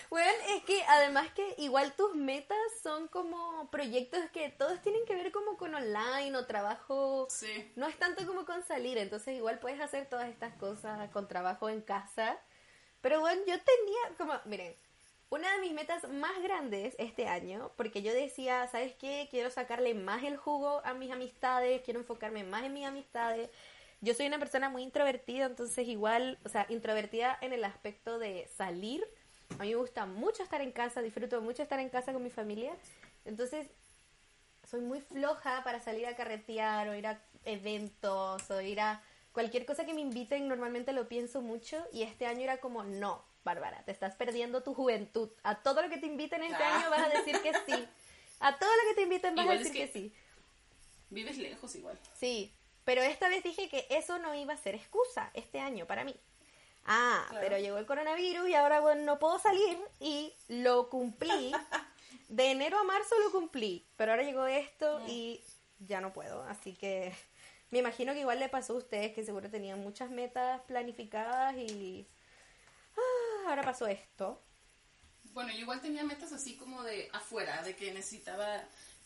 [0.09, 5.15] Bueno, es que además que igual tus metas son como proyectos que todos tienen que
[5.15, 7.27] ver como con online o trabajo.
[7.29, 7.71] Sí.
[7.75, 11.69] No es tanto como con salir, entonces igual puedes hacer todas estas cosas con trabajo
[11.69, 12.37] en casa.
[13.01, 14.75] Pero bueno, yo tenía como, miren,
[15.35, 19.27] una de mis metas más grandes este año, porque yo decía, ¿sabes qué?
[19.29, 23.49] Quiero sacarle más el jugo a mis amistades, quiero enfocarme más en mis amistades.
[23.99, 28.47] Yo soy una persona muy introvertida, entonces igual, o sea, introvertida en el aspecto de
[28.55, 29.05] salir.
[29.59, 32.29] A mí me gusta mucho estar en casa, disfruto mucho estar en casa con mi
[32.29, 32.73] familia.
[33.25, 33.67] Entonces,
[34.63, 39.65] soy muy floja para salir a carretear o ir a eventos o ir a cualquier
[39.65, 40.47] cosa que me inviten.
[40.47, 44.73] Normalmente lo pienso mucho y este año era como, no, Bárbara, te estás perdiendo tu
[44.73, 45.29] juventud.
[45.43, 46.77] A todo lo que te inviten este Ah.
[46.79, 47.87] año vas a decir que sí.
[48.41, 49.91] A todo lo que te inviten vas Igual a es decir que...
[49.91, 50.13] que- sí.
[51.11, 51.97] Vives lejos igual.
[52.19, 52.51] Sí,
[52.83, 56.15] pero esta vez dije que eso no iba a ser excusa este año para mí.
[56.85, 57.45] Ah, Claro.
[57.47, 61.51] pero llegó el coronavirus y ahora bueno, no puedo salir y lo cumplí.
[62.29, 65.39] De enero a marzo lo cumplí, pero ahora llegó esto y
[65.79, 66.41] ya no puedo.
[66.43, 67.13] Así que
[67.69, 72.07] me imagino que igual le pasó a ustedes que seguro tenían muchas metas planificadas y
[73.45, 74.41] ahora pasó esto.
[75.33, 78.55] Bueno, yo igual tenía metas así como de afuera, de que necesitaba,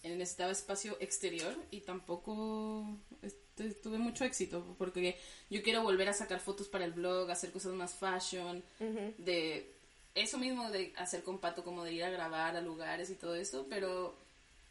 [0.03, 2.85] eh, necesitaba espacio exterior y tampoco
[3.21, 5.17] este, tuve mucho éxito porque
[5.49, 8.63] yo quiero volver a sacar fotos para el blog, hacer cosas más fashion,
[9.17, 9.73] de
[10.15, 13.35] eso mismo de hacer con Pato, como de ir a grabar a lugares y todo
[13.35, 14.15] eso, pero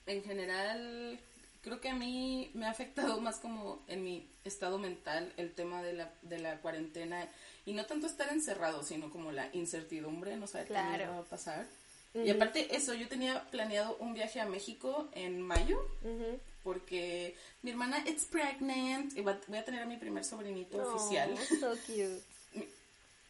[0.07, 1.19] en general
[1.63, 5.83] creo que a mí me ha afectado más como en mi estado mental el tema
[5.83, 7.29] de la, de la cuarentena
[7.69, 11.13] y no tanto estar encerrado, sino como la incertidumbre, no saber qué Claro.
[11.13, 11.67] va a pasar.
[12.15, 15.79] Y aparte eso, yo tenía planeado un viaje a México en mayo,
[16.65, 21.37] porque mi hermana es pregnant y va- voy a tener a mi primer sobrinito oficial.
[21.61, 22.23] So cute.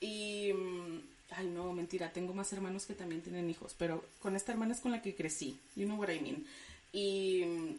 [0.00, 0.52] Y...
[0.52, 4.72] mm, Ay, no, mentira, tengo más hermanos que también tienen hijos, pero con esta hermana
[4.72, 6.46] es con la que crecí, you know what I mean.
[6.90, 7.74] Y, mm,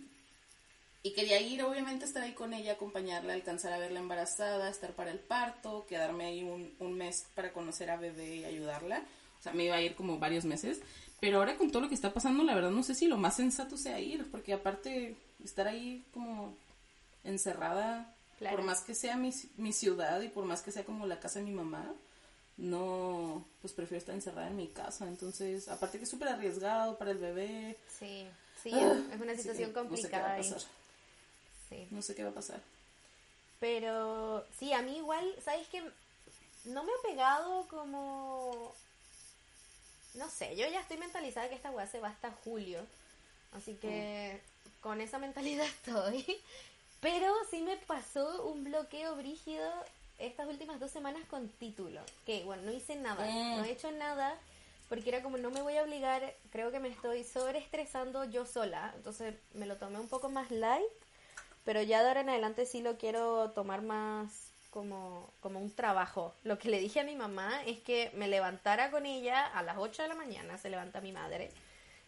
[1.04, 5.12] y quería ir, obviamente, estar ahí con ella, acompañarla, alcanzar a verla embarazada, estar para
[5.12, 9.04] el parto, quedarme ahí un, un mes para conocer a bebé y ayudarla.
[9.40, 10.80] O sea, me iba a ir como varios meses.
[11.22, 13.36] Pero ahora con todo lo que está pasando, la verdad no sé si lo más
[13.36, 16.56] sensato sea ir, porque aparte estar ahí como
[17.24, 18.56] encerrada, Claro.
[18.56, 21.40] por más que sea mi, mi ciudad y por más que sea como la casa
[21.40, 21.94] de mi mamá,
[22.56, 25.08] no, pues prefiero estar encerrada en mi casa.
[25.08, 27.78] Entonces, aparte que es súper arriesgado para el bebé.
[28.00, 28.26] Sí,
[28.64, 30.42] sí, Ah, es una situación que No sé qué va complicada a ahí.
[30.44, 30.70] pasar.
[31.70, 31.88] Sí.
[31.92, 32.62] No sé qué va a pasar.
[33.60, 35.84] Pero sí, a mí igual, ¿sabes qué?
[36.66, 38.74] No me ha pegado como...
[40.16, 42.80] No sé, yo ya estoy mentalizada que esta weá se va hasta julio.
[43.54, 44.42] Así que
[44.82, 46.26] con esa mentalidad estoy.
[47.02, 49.70] Pero sí me pasó un bloqueo brígido
[50.18, 52.02] estas últimas dos semanas con título.
[52.26, 53.58] Que bueno, no hice nada, Mm.
[53.58, 54.38] no he hecho nada.
[54.90, 58.92] Porque era como no me voy a obligar, creo que me estoy sobreestresando yo sola.
[58.96, 60.84] Entonces me lo tomé un poco más light.
[61.70, 66.34] Pero ya de ahora en adelante sí lo quiero tomar más como, como un trabajo.
[66.44, 69.78] Lo que le dije a mi mamá es que me levantara con ella a las
[69.78, 71.52] 8 de la mañana, se levanta mi madre.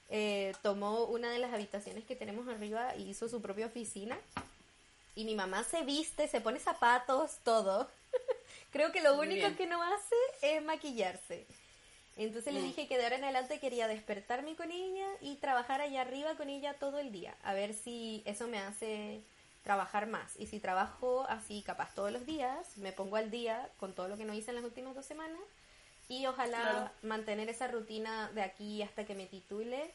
[0.10, 4.18] Eh, tomó una de las habitaciones que tenemos arriba y hizo su propia oficina.
[5.14, 7.88] Y mi mamá se viste, se pone zapatos, todo.
[8.72, 9.58] Creo que lo Muy único bien.
[9.58, 11.46] que no hace es maquillarse.
[12.18, 12.66] Entonces le Mm.
[12.66, 16.50] dije que de ahora en adelante quería despertarme con ella y trabajar allá arriba con
[16.50, 17.36] ella todo el día.
[17.44, 19.22] A ver si eso me hace
[19.64, 20.34] trabajar más.
[20.40, 24.18] Y si trabajo así, capaz todos los días, me pongo al día con todo lo
[24.18, 25.40] que no hice en las últimas dos semanas.
[26.10, 26.92] Y ojalá Claro.
[27.04, 29.92] mantener esa rutina de aquí hasta que me titule.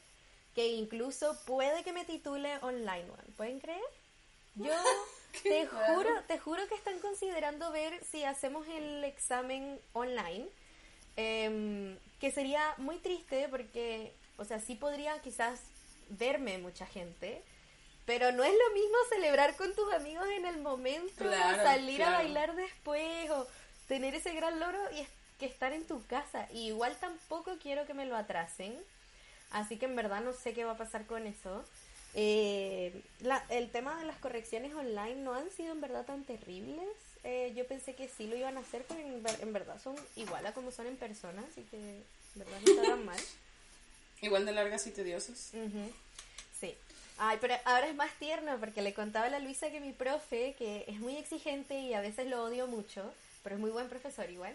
[0.54, 3.34] Que incluso puede que me titule online, weón.
[3.36, 3.82] ¿Pueden creer?
[4.54, 4.72] Yo
[5.42, 10.46] te juro, te juro que están considerando ver si hacemos el examen online.
[11.16, 15.60] Em, que sería muy triste porque, o sea, sí podría quizás
[16.10, 17.42] verme mucha gente,
[18.07, 22.11] pero no es lo mismo celebrar con tus amigos en el momento, Claro, salir a
[22.11, 23.46] bailar después o
[23.88, 25.07] tener ese gran logro y
[25.38, 26.48] que estar en tu casa.
[26.52, 28.74] Y igual tampoco quiero que me lo atrasen,
[29.50, 31.64] así que en verdad no sé qué va a pasar con eso.
[32.14, 36.88] Eh, la- el tema de las correcciones online no han sido en verdad tan terribles.
[37.24, 39.96] Eh, yo pensé que sí lo iban a hacer, pero en, ver- en verdad son
[40.14, 42.04] igual a como son en persona, así que en
[42.36, 43.18] verdad no está tan mal.
[44.22, 45.52] Igual de largas y tediosas.
[45.52, 45.59] Sí.
[47.18, 50.54] Ay, pero ahora es más tierno porque le contaba a la Luisa que mi profe,
[50.58, 53.10] que es muy exigente y a veces lo odio mucho,
[53.42, 54.54] pero es muy buen profesor igual.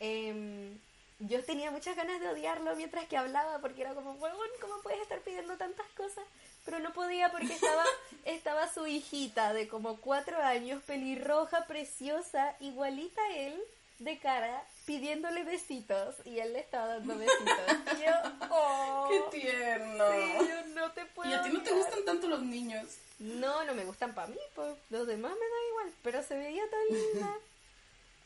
[0.00, 0.78] em,
[1.20, 5.00] yo tenía muchas ganas de odiarlo mientras que hablaba porque era como, huevón, ¿cómo puedes
[5.00, 6.24] estar pidiendo tantas cosas?
[6.64, 7.84] Pero no podía porque estaba,
[8.24, 13.60] estaba su hijita de como cuatro años, pelirroja, preciosa, igualita a él,
[13.98, 17.58] de cara, pidiéndole besitos y él le estaba dando besitos.
[17.96, 18.12] Y yo,
[18.50, 19.08] oh.
[19.10, 20.04] ¡Qué tierno!
[20.12, 21.30] Sí, yo no te puedo.
[21.30, 22.86] ¿Y a ti no te gustan tanto los niños?
[23.18, 26.62] No, no me gustan para mí, pues los demás me da igual, pero se veía
[26.70, 27.36] tan linda.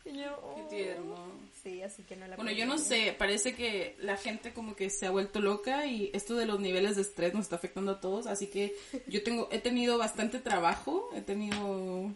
[0.05, 0.69] Y yo, ¡Qué oh.
[0.69, 1.17] tierno!
[1.63, 4.91] Sí, así que no la Bueno, yo no sé, parece que la gente como que
[4.91, 8.01] se ha vuelto loca y esto de los niveles de estrés nos está afectando a
[8.01, 8.75] todos, así que
[9.07, 12.11] yo tengo, he tenido bastante trabajo, he tenido,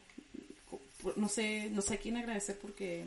[1.15, 3.05] no sé, no sé a quién agradecer porque,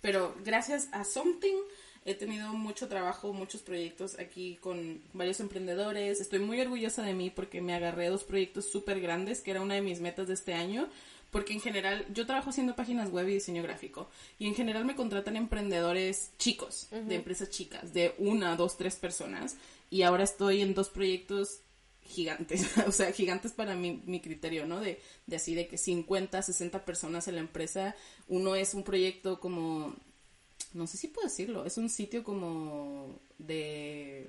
[0.00, 1.56] pero gracias a Something
[2.04, 7.30] he tenido mucho trabajo, muchos proyectos aquí con varios emprendedores, estoy muy orgullosa de mí
[7.30, 10.54] porque me agarré dos proyectos súper grandes, que era una de mis metas de este
[10.54, 10.88] año,
[11.30, 14.08] porque en general yo trabajo haciendo páginas web y diseño gráfico
[14.38, 19.56] y en general me contratan emprendedores chicos, de empresas chicas, de una, dos, tres personas
[19.90, 21.60] y ahora estoy en dos proyectos
[22.08, 24.80] gigantes, o sea, gigantes para mi, mi criterio, ¿no?
[24.80, 27.94] De, de así de que 50, 60 personas en la empresa,
[28.28, 29.94] uno es un proyecto como,
[30.72, 34.26] no sé si puedo decirlo, es un sitio como de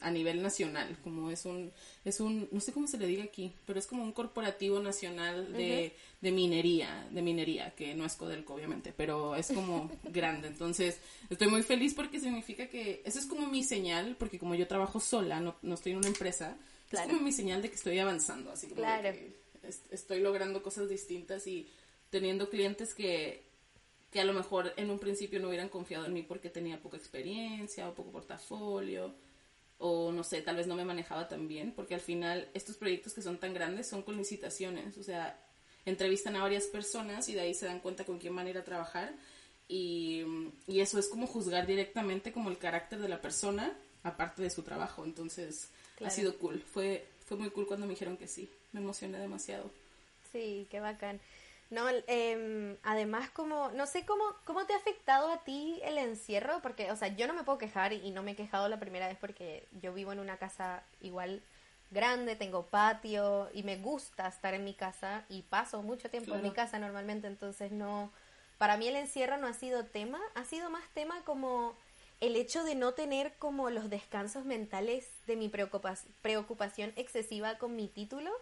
[0.00, 1.72] a nivel nacional, como es un,
[2.04, 5.52] es un, no sé cómo se le diga aquí, pero es como un corporativo nacional
[5.52, 10.98] de, de minería, de minería, que no es Codelco obviamente, pero es como grande, entonces
[11.28, 14.98] estoy muy feliz porque significa que, eso es como mi señal, porque como yo trabajo
[14.98, 16.56] sola, no, no estoy en una empresa,
[16.88, 17.06] Claro.
[17.08, 19.10] es como mi señal de que estoy avanzando, así como Claro.
[19.12, 21.68] que est- estoy logrando cosas distintas y
[22.10, 23.44] teniendo clientes que,
[24.10, 26.96] que a lo mejor en un principio no hubieran confiado en mí porque tenía poca
[26.96, 29.14] experiencia o poco portafolio
[29.78, 33.12] o no sé, tal vez no me manejaba tan bien, porque al final estos proyectos
[33.12, 35.38] que son tan grandes son con licitaciones, o sea,
[35.86, 38.58] entrevistan a varias personas y de ahí se dan cuenta con quién van a ir
[38.58, 39.14] a trabajar
[39.68, 40.22] y,
[40.66, 43.72] y eso es como juzgar directamente como el carácter de la persona,
[44.02, 45.04] aparte de su trabajo.
[45.04, 45.70] Entonces,
[46.04, 46.60] ha sido cool.
[46.60, 48.50] Fue, fue muy cool cuando me dijeron que sí.
[48.72, 49.70] Me emocioné demasiado.
[50.32, 51.20] Sí, qué bacán.
[51.70, 56.60] No, eh, además como, no sé cómo, cómo te ha afectado a ti el encierro,
[56.62, 59.08] porque, o sea, yo no me puedo quejar y no me he quejado la primera
[59.08, 61.42] vez porque yo vivo en una casa igual
[61.90, 66.42] grande, tengo patio y me gusta estar en mi casa y paso mucho tiempo en
[66.42, 68.12] mi casa normalmente, entonces no,
[68.58, 71.74] para mí el encierro no ha sido tema, ha sido más tema como
[72.20, 77.88] el hecho de no tener como los descansos mentales de mi preocupación excesiva con mi
[77.88, 78.32] título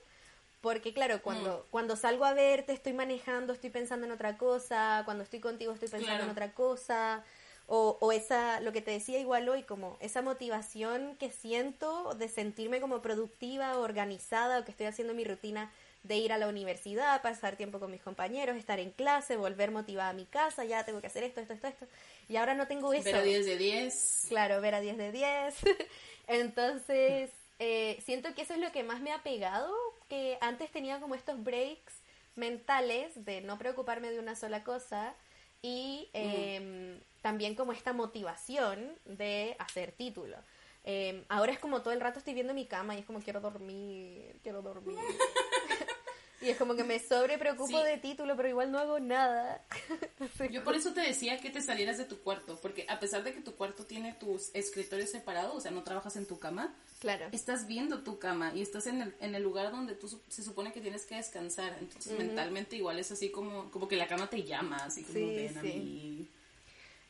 [0.65, 1.71] porque claro, cuando, mm.
[1.71, 5.91] cuando salgo a verte estoy manejando, estoy pensando en otra cosa, cuando estoy contigo estoy
[5.91, 7.23] pensando en otra cosa,
[7.67, 12.29] o, o esa, lo que te decía igual hoy, como esa motivación que siento de
[12.29, 17.23] sentirme como productiva, organizada, o que estoy haciendo mi rutina de ir a la universidad,
[17.23, 21.01] pasar tiempo con mis compañeros, estar en clase, volver motivada a mi casa, ya tengo
[21.01, 21.87] que hacer esto, esto, esto, esto.
[22.29, 23.05] Y ahora no tengo eso.
[23.05, 24.27] Ver a 10 de 10.
[24.29, 25.55] Claro, ver a 10 de 10.
[26.27, 29.75] Entonces, eh, siento que eso es lo que más me ha pegado,
[30.11, 31.95] que antes tenía como estos breaks
[32.37, 35.15] mentales de no preocuparme de una sola cosa
[35.63, 36.11] y
[37.25, 40.37] también como esta motivación de hacer título.
[40.85, 43.41] Em, ahora es como todo el rato estoy viendo mi cama y es como quiero
[43.41, 44.99] dormir, quiero dormir.
[46.43, 49.65] Y es como que me sobre preocupo de título, pero igual no hago nada.
[50.51, 53.33] Yo por eso te decía que te salieras de tu cuarto, porque a pesar de
[53.33, 57.29] que tu cuarto tiene tus escritorios separados, o sea, no trabajas en tu cama, claro.
[57.33, 60.71] estás viendo tu cama y estás en el, en el lugar donde tú se supone
[60.71, 61.79] que tienes que descansar.
[61.81, 65.57] Entonces, mentalmente igual es así como, como que la cama te llama, así como ven
[65.57, 66.29] a mí.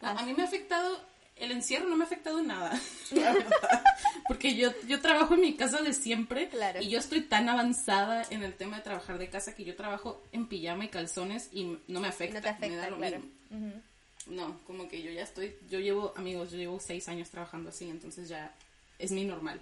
[0.00, 0.98] A mí me ha afectado
[1.36, 2.80] el encierro no me ha afectado nada,
[4.28, 6.48] Porque yo, yo trabajo en mi casa de siempre
[6.80, 10.22] y yo estoy tan avanzada en el tema de trabajar de casa que yo trabajo
[10.32, 12.36] en pijama y calzones y no me afecta.
[12.36, 13.22] No te afecta, claro.
[14.26, 17.90] No, como que yo ya estoy, yo llevo, amigos, yo llevo seis años trabajando así,
[17.90, 18.54] entonces ya
[18.98, 19.60] es mi normal.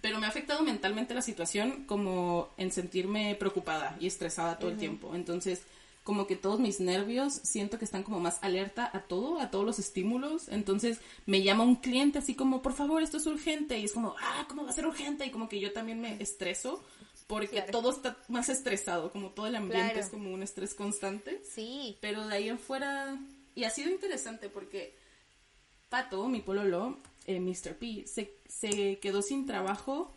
[0.00, 4.78] Pero me ha afectado mentalmente la situación como en sentirme preocupada y estresada todo el
[4.78, 5.14] tiempo.
[5.14, 5.62] Entonces,
[6.04, 9.64] como que todos mis nervios siento que están como más alerta a todo, a todos
[9.64, 10.48] los estímulos.
[10.48, 13.78] Entonces me llama un cliente así como, por favor, esto es urgente.
[13.78, 15.24] Y es como, ah, ¿cómo va a ser urgente?
[15.26, 16.82] Y como que yo también me estreso
[17.28, 21.40] porque todo está más estresado, como todo el ambiente es como un estrés constante.
[21.48, 21.96] Sí.
[22.00, 23.16] Pero de ahí en fuera,
[23.54, 24.94] y ha sido interesante porque
[25.88, 27.76] Pato, mi pololo, eh, Mr.
[27.76, 30.12] P, se, se quedó sin trabajo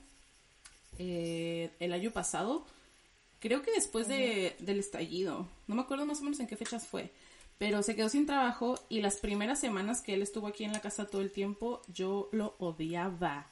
[0.97, 2.65] eh, el año pasado
[3.45, 6.87] creo que después de, del estallido, no me acuerdo más o menos en qué fechas
[6.87, 7.11] fue,
[7.59, 10.81] pero se quedó sin trabajo y las primeras semanas que él estuvo aquí en la
[10.81, 13.51] casa todo el tiempo, yo lo odiaba.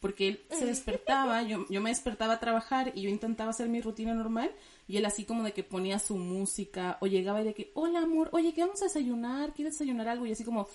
[0.00, 3.82] Porque él se despertaba, yo, yo me despertaba a trabajar y yo intentaba hacer mi
[3.82, 4.50] rutina normal
[4.86, 7.98] y él así como de que ponía su música o llegaba y de que, hola
[7.98, 9.52] amor, oye, ¿qué vamos a desayunar?
[9.52, 10.24] ¿Quieres desayunar algo?
[10.24, 10.68] Y así como,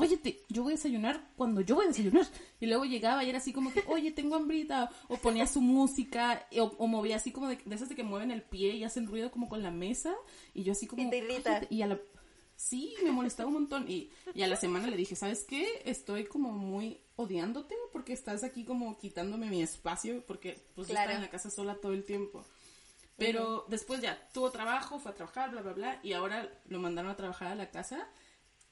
[0.00, 2.26] oye, yo voy a desayunar cuando yo voy a desayunar.
[2.60, 4.90] Y luego llegaba y era así como que, oye, tengo hambrita.
[5.08, 8.74] O ponía su música, o, movía así como de, esas de que mueven el pie
[8.74, 10.14] y hacen ruido como con la mesa.
[10.54, 11.02] Y yo así como...
[11.02, 11.62] Y te irrita.
[11.70, 12.00] Y a la...
[12.56, 13.90] Sí, me molestaba un montón.
[13.90, 15.82] Y, y a la semana le dije, ¿sabes qué?
[15.84, 21.14] Estoy como muy odiándote porque estás aquí como quitándome mi espacio porque pues yo estaba
[21.14, 22.44] en la casa sola todo el tiempo.
[23.16, 27.10] Pero después ya tuvo trabajo, fue a trabajar, bla, bla, bla, y ahora lo mandaron
[27.10, 28.08] a trabajar a la casa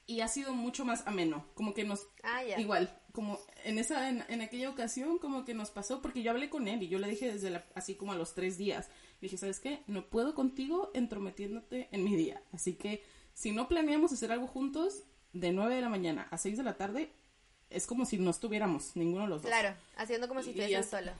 [0.09, 4.41] y ha sido mucho más ameno, como que nos ah, igual, como en esa en,
[4.41, 7.31] aquella ocasión como que nos pasó porque yo hablé con él y yo le dije
[7.31, 8.87] desde la, así como a los tres días,
[9.21, 9.83] le dije, ¿sabes qué?
[9.85, 13.03] No puedo contigo entrometiéndote en mi día, así que
[13.35, 16.75] si no planeamos hacer algo juntos de 9 de la mañana a 6 de la
[16.75, 17.13] tarde,
[17.69, 19.51] es como si no estuviéramos ninguno de los dos.
[19.51, 21.11] Claro, haciendo como si estuvieras solo.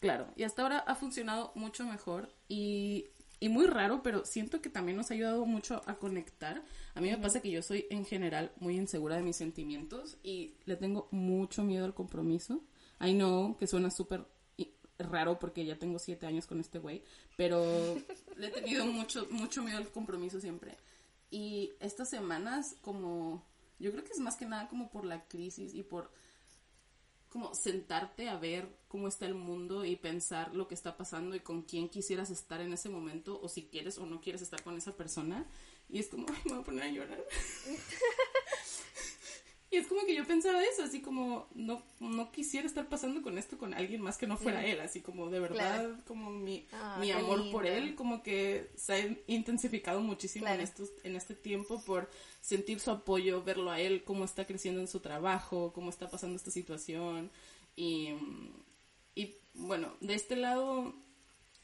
[0.00, 3.06] Claro, y hasta ahora ha funcionado mucho mejor y
[3.38, 6.62] y muy raro, pero siento que también nos ha ayudado mucho a conectar.
[6.94, 10.54] A mí me pasa que yo soy en general muy insegura de mis sentimientos y
[10.64, 12.62] le tengo mucho miedo al compromiso.
[13.00, 14.26] I know que suena súper
[14.98, 17.02] raro porque ya tengo siete años con este güey,
[17.36, 17.62] pero
[18.36, 20.76] le he tenido mucho, mucho miedo al compromiso siempre.
[21.30, 23.44] Y estas semanas como,
[23.78, 26.10] yo creo que es más que nada como por la crisis y por
[27.36, 31.40] como sentarte a ver cómo está el mundo y pensar lo que está pasando y
[31.40, 34.74] con quién quisieras estar en ese momento o si quieres o no quieres estar con
[34.74, 35.46] esa persona.
[35.90, 37.22] Y es como, me voy a poner a llorar.
[39.70, 43.36] y es como que yo pensaba eso, así como, no, no quisiera estar pasando con
[43.38, 46.98] esto con alguien más que no fuera él, así como de verdad, como mi, ah,
[47.00, 51.82] mi amor por él, como que se ha intensificado muchísimo en, estos, en este tiempo
[51.84, 52.08] por
[52.40, 56.36] sentir su apoyo, verlo a él, cómo está creciendo en su trabajo, cómo está pasando
[56.36, 57.30] esta situación.
[57.74, 58.10] Y,
[59.14, 60.94] y bueno, de este lado,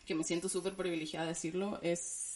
[0.04, 2.31] que me siento súper privilegiada decirlo, es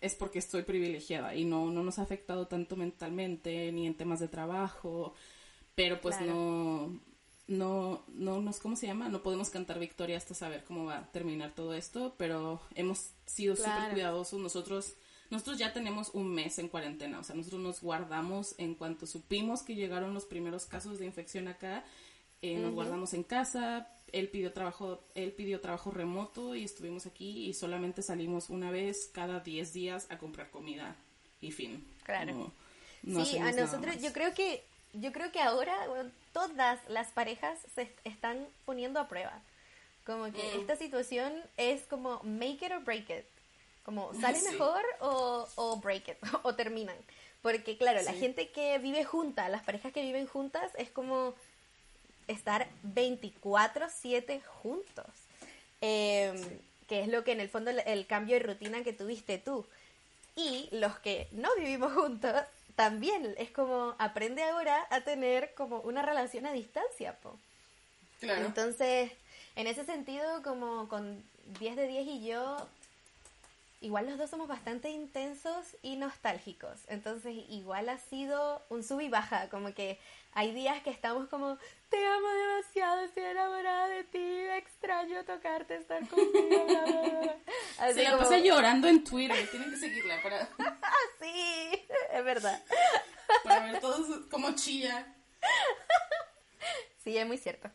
[0.00, 4.20] es porque estoy privilegiada y no, no nos ha afectado tanto mentalmente ni en temas
[4.20, 5.14] de trabajo,
[5.74, 6.32] pero pues Claro.
[6.34, 7.00] no,
[7.48, 9.08] no, no nos, ¿cómo se llama?
[9.08, 13.54] No podemos cantar victoria hasta saber cómo va a terminar todo esto, pero hemos sido
[13.56, 14.40] súper cuidadosos.
[14.40, 14.94] Nosotros,
[15.30, 19.62] nosotros ya tenemos un mes en cuarentena, o sea, nosotros nos guardamos en cuanto supimos
[19.62, 21.84] que llegaron los primeros casos de infección acá,
[22.42, 23.88] eh, nos guardamos en casa,
[24.18, 29.10] él pidió trabajo, él pidió trabajo remoto y estuvimos aquí y solamente salimos una vez
[29.12, 30.96] cada 10 días a comprar comida
[31.40, 31.86] y fin.
[32.04, 32.32] Claro.
[32.34, 32.52] No-
[33.02, 34.64] no sí, a nosotros, yo creo que,
[34.94, 39.40] yo creo que ahora bueno, todas las parejas se est- están poniendo a prueba.
[40.04, 40.60] Como que Mm.
[40.60, 43.24] esta situación es como make it or break it.
[43.84, 44.50] Como sale Sí.
[44.52, 46.96] mejor o, o break it, o terminan.
[47.42, 48.18] Porque claro, la Sí.
[48.18, 51.34] gente que vive junta, las parejas que viven juntas, es como
[52.28, 55.06] estar 24/7 juntos.
[55.80, 59.38] Eh, Que es lo que en el fondo el, el cambio de rutina que tuviste
[59.38, 59.66] tú.
[60.36, 62.32] Y los que no vivimos juntos,
[62.76, 67.36] también es como aprende ahora a tener como una relación a distancia, po.
[68.20, 68.46] Claro.
[68.46, 69.10] Entonces,
[69.56, 71.24] en ese sentido, como con
[71.58, 72.56] 10 de 10 y yo,
[73.80, 76.78] igual los dos somos bastante intensos y nostálgicos.
[76.88, 79.98] Entonces, igual ha sido un sub y baja, como que
[80.38, 81.56] hay días que estamos como,
[81.88, 84.18] te amo demasiado, estoy enamorada de ti,
[84.58, 86.66] extraño tocarte, estar contigo.
[86.66, 87.36] bla, bla, bla".
[87.78, 89.48] Así Se la como- pasa llorando en Twitter.
[89.50, 90.46] Tienen que seguirla para,
[91.20, 91.82] sí,
[92.12, 92.62] es verdad.
[93.44, 95.06] para ver todos cómo chilla.
[97.02, 97.70] Sí, es muy cierto.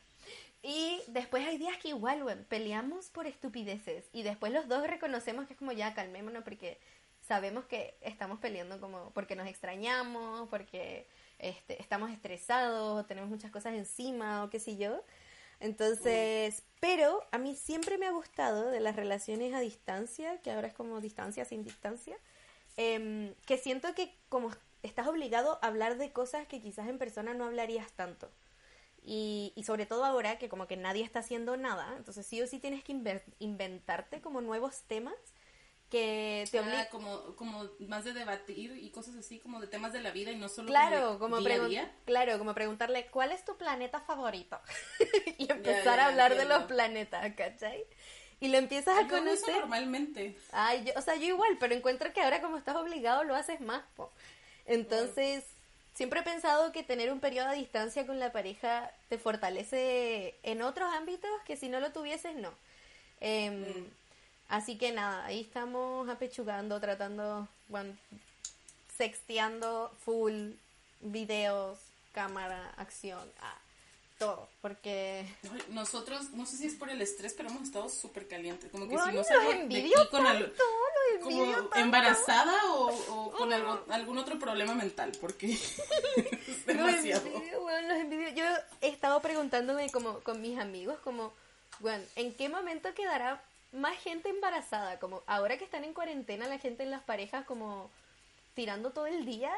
[0.62, 4.06] Y después hay días que igual, weón, peleamos por estupideces.
[4.14, 6.80] Y después los dos reconocemos que es como ya, calmémonos porque
[7.28, 11.08] sabemos que estamos peleando como porque nos extrañamos, porque
[11.42, 15.04] este, estamos estresados, o tenemos muchas cosas encima o qué sé yo.
[15.60, 20.68] Entonces, pero a mí siempre me ha gustado de las relaciones a distancia, que ahora
[20.68, 22.18] es como distancia sin distancia,
[22.78, 27.34] em, que siento que como estás obligado a hablar de cosas que quizás en persona
[27.36, 28.32] no hablarías tanto.
[29.04, 32.48] Y, y sobre todo ahora que como que nadie está haciendo nada, entonces sí o
[32.48, 35.16] sí tienes que inventarte como nuevos temas
[35.92, 36.88] que te Ah, obligan...
[36.90, 40.38] como, como más de debatir y cosas así, como de temas de la vida y
[40.38, 41.92] no solo Claro, como como de día a pregun- día.
[42.06, 44.60] claro, como preguntarle ¿cuál es tu planeta favorito?
[45.38, 46.58] y empezar ya, a hablar de entiendo.
[46.60, 47.84] los planetas, ¿cachai?
[48.40, 49.60] Y lo empiezas a Yo hago eso conocer.
[49.60, 50.36] normalmente.
[50.52, 53.62] Ay, yo, o sea, yo igual, pero encuentro que ahora como estás obligado lo haces
[53.62, 54.10] más, po.
[54.66, 55.44] Entonces,
[55.94, 60.62] siempre he pensado que tener un periodo a distancia con la pareja te fortalece en
[60.62, 62.52] otros ámbitos que si no lo tuvieses, no.
[63.20, 63.86] Em,
[64.52, 67.96] Así que nada, ahí estamos apechugando, tratando, bueno,
[68.98, 70.52] sexteando full,
[71.00, 71.80] videos,
[72.12, 73.58] cámara, acción, ah,
[74.20, 75.26] todo, porque...
[75.70, 78.70] Nosotros, no sé si es por el estrés, pero hemos estado súper calientes.
[78.72, 80.64] Como que Bueno, si no los salgo de aquí con el- tanto,
[81.16, 81.80] los como tanto.
[81.80, 85.78] embarazada o, o con algo- algún otro problema mental, porque es
[86.48, 87.26] Los demasiado.
[87.26, 88.30] envidio, weón, los envidio.
[88.36, 88.44] Yo
[88.82, 91.32] he estado preguntándome como con mis amigos, como,
[91.80, 93.42] bueno, ¿en qué momento quedará
[93.72, 95.00] más gente embarazada?
[95.00, 97.90] Como ahora que están en cuarentena, la gente en las parejas como
[98.54, 99.54] tirando todo el día,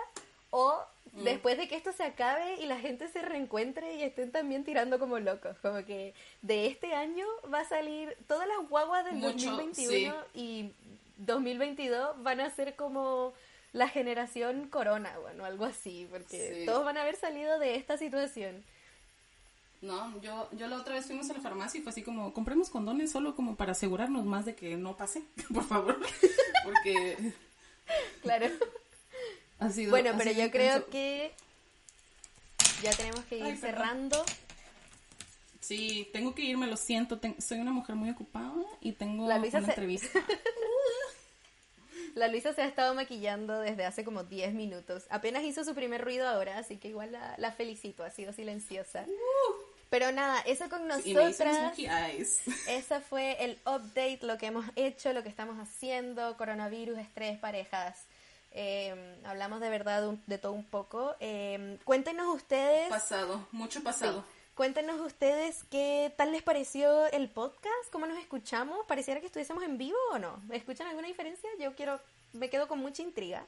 [0.52, 0.80] o
[1.14, 1.24] Mm.
[1.24, 5.00] después de que esto se acabe y la gente se reencuentre y estén también tirando
[5.00, 5.58] como locos.
[5.60, 10.72] Como que de este año va a salir todas las guaguas del Mucho, 2021 y
[11.18, 13.34] 2022 van a ser como
[13.72, 16.66] la generación corona, bueno, algo así, porque Sí.
[16.66, 18.64] todos van a haber salido de esta situación.
[19.84, 22.70] No, yo, yo la otra vez fuimos a la farmacia y fue así como, compremos
[22.70, 25.24] condones solo como para asegurarnos más de que no pase,
[25.54, 26.00] por favor,
[26.64, 27.34] porque
[28.22, 28.48] Claro.
[29.60, 31.34] ha sido bueno, ha pero sido yo creo que
[32.82, 34.24] ya tenemos que ir Ay, cerrando.
[35.60, 39.38] Sí, tengo que irme, lo siento, ten- soy una mujer muy ocupada y tengo La
[39.38, 40.08] Luisa una se- entrevista.
[42.16, 45.06] La Luisa se ha estado maquillando desde hace como 10 minutos.
[45.10, 49.06] Apenas hizo su primer ruido ahora, así que igual la, la felicito, ha sido silenciosa.
[49.94, 51.78] Pero nada, eso con y nosotras.
[51.78, 52.42] eyes.
[52.68, 57.96] Ese fue el update, lo que hemos hecho, lo que estamos haciendo, coronavirus, estrés, parejas.
[58.54, 61.14] Eh, hablamos de verdad un- de todo un poco.
[61.20, 64.26] Eh, cuéntenos ustedes, Pasado, mucho pasado.
[64.56, 69.78] cuéntenos ustedes qué tal les pareció el podcast, cómo nos escuchamos, pareciera que estuviésemos en
[69.78, 70.42] vivo o no.
[70.52, 71.48] ¿Escuchan alguna diferencia?
[71.60, 72.00] Yo quiero,
[72.34, 73.46] me quedo con mucha intriga.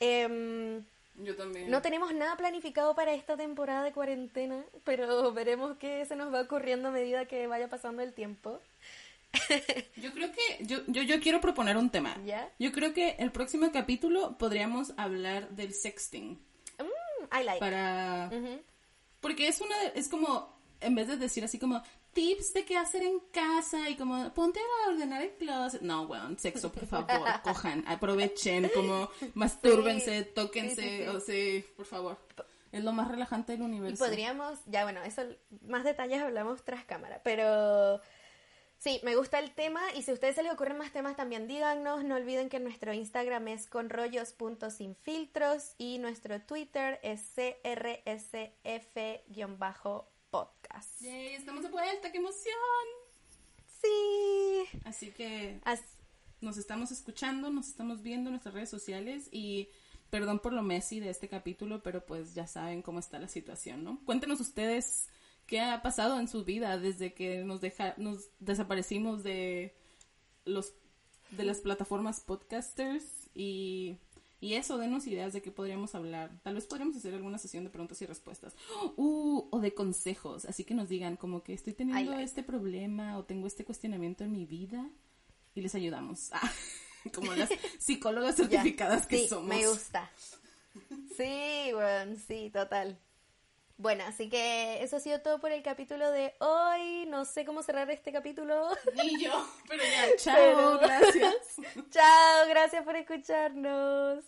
[0.00, 0.82] Em,
[1.16, 1.70] Yo también.
[1.70, 6.40] no tenemos nada planificado para esta temporada de cuarentena, pero veremos qué se nos va
[6.42, 8.60] ocurriendo a medida que vaya pasando el tiempo.
[9.96, 12.16] Yo creo que yo, yo, yo quiero proponer un tema.
[12.24, 12.48] ¿Ya?
[12.58, 16.38] Yo creo que el próximo capítulo podríamos hablar del sexting.
[16.78, 17.58] Mm, I like.
[17.58, 18.30] Para...
[19.20, 19.74] Porque es una...
[19.94, 20.54] Es como...
[20.80, 21.82] En vez de decir así como...
[22.14, 25.82] tips de qué hacer en casa y como ponte a ordenar el closet.
[25.82, 27.06] No, weón, sexo, por favor,
[27.42, 32.18] cojan, aprovechen, como mastúrbense, tóquense, o sea, por favor.
[32.72, 34.04] Es lo más relajante del universo.
[34.04, 35.22] Y podríamos, ya bueno, eso,
[35.66, 38.00] más detalles hablamos tras cámara, pero
[38.78, 41.46] sí, me gusta el tema y si a ustedes se les ocurren más temas también
[41.46, 47.20] díganos, no olviden que nuestro Instagram es conrollos.sinfiltros y nuestro Twitter es
[50.34, 51.00] crsf-podcast.
[51.00, 52.54] Yay, estamos de vuelta, qué emoción.
[53.80, 54.78] Sí.
[54.84, 55.82] Así que As-
[56.40, 59.68] nos estamos escuchando, nos estamos viendo en nuestras redes sociales y
[60.10, 63.84] perdón por lo Messi de este capítulo, pero pues ya saben cómo está la situación,
[63.84, 64.00] ¿no?
[64.04, 65.08] Cuéntenos ustedes
[65.46, 69.74] qué ha pasado en su vida desde que nos deja, nos desaparecimos de
[70.44, 70.72] los
[71.30, 73.04] de las plataformas podcasters
[73.34, 73.96] y
[74.44, 76.30] y eso, denos ideas de qué podríamos hablar.
[76.42, 78.54] Tal vez podríamos hacer alguna sesión de preguntas y respuestas.
[78.94, 80.44] Uh, o de consejos.
[80.44, 84.32] Así que nos digan como que estoy teniendo este problema o tengo este cuestionamiento en
[84.32, 84.86] mi vida
[85.54, 86.30] y les ayudamos.
[87.06, 89.48] Ah, como las psicólogas certificadas que sí, somos.
[89.48, 90.10] Me gusta.
[91.16, 92.98] Sí, bueno, sí, total.
[93.76, 97.06] Bueno, así que eso ha sido todo por el capítulo de hoy.
[97.06, 98.68] No sé cómo cerrar este capítulo.
[98.94, 99.32] Ni yo,
[99.68, 101.34] pero ya, chao, Pero- gracias.
[101.90, 104.24] Chao, gracias por escucharnos.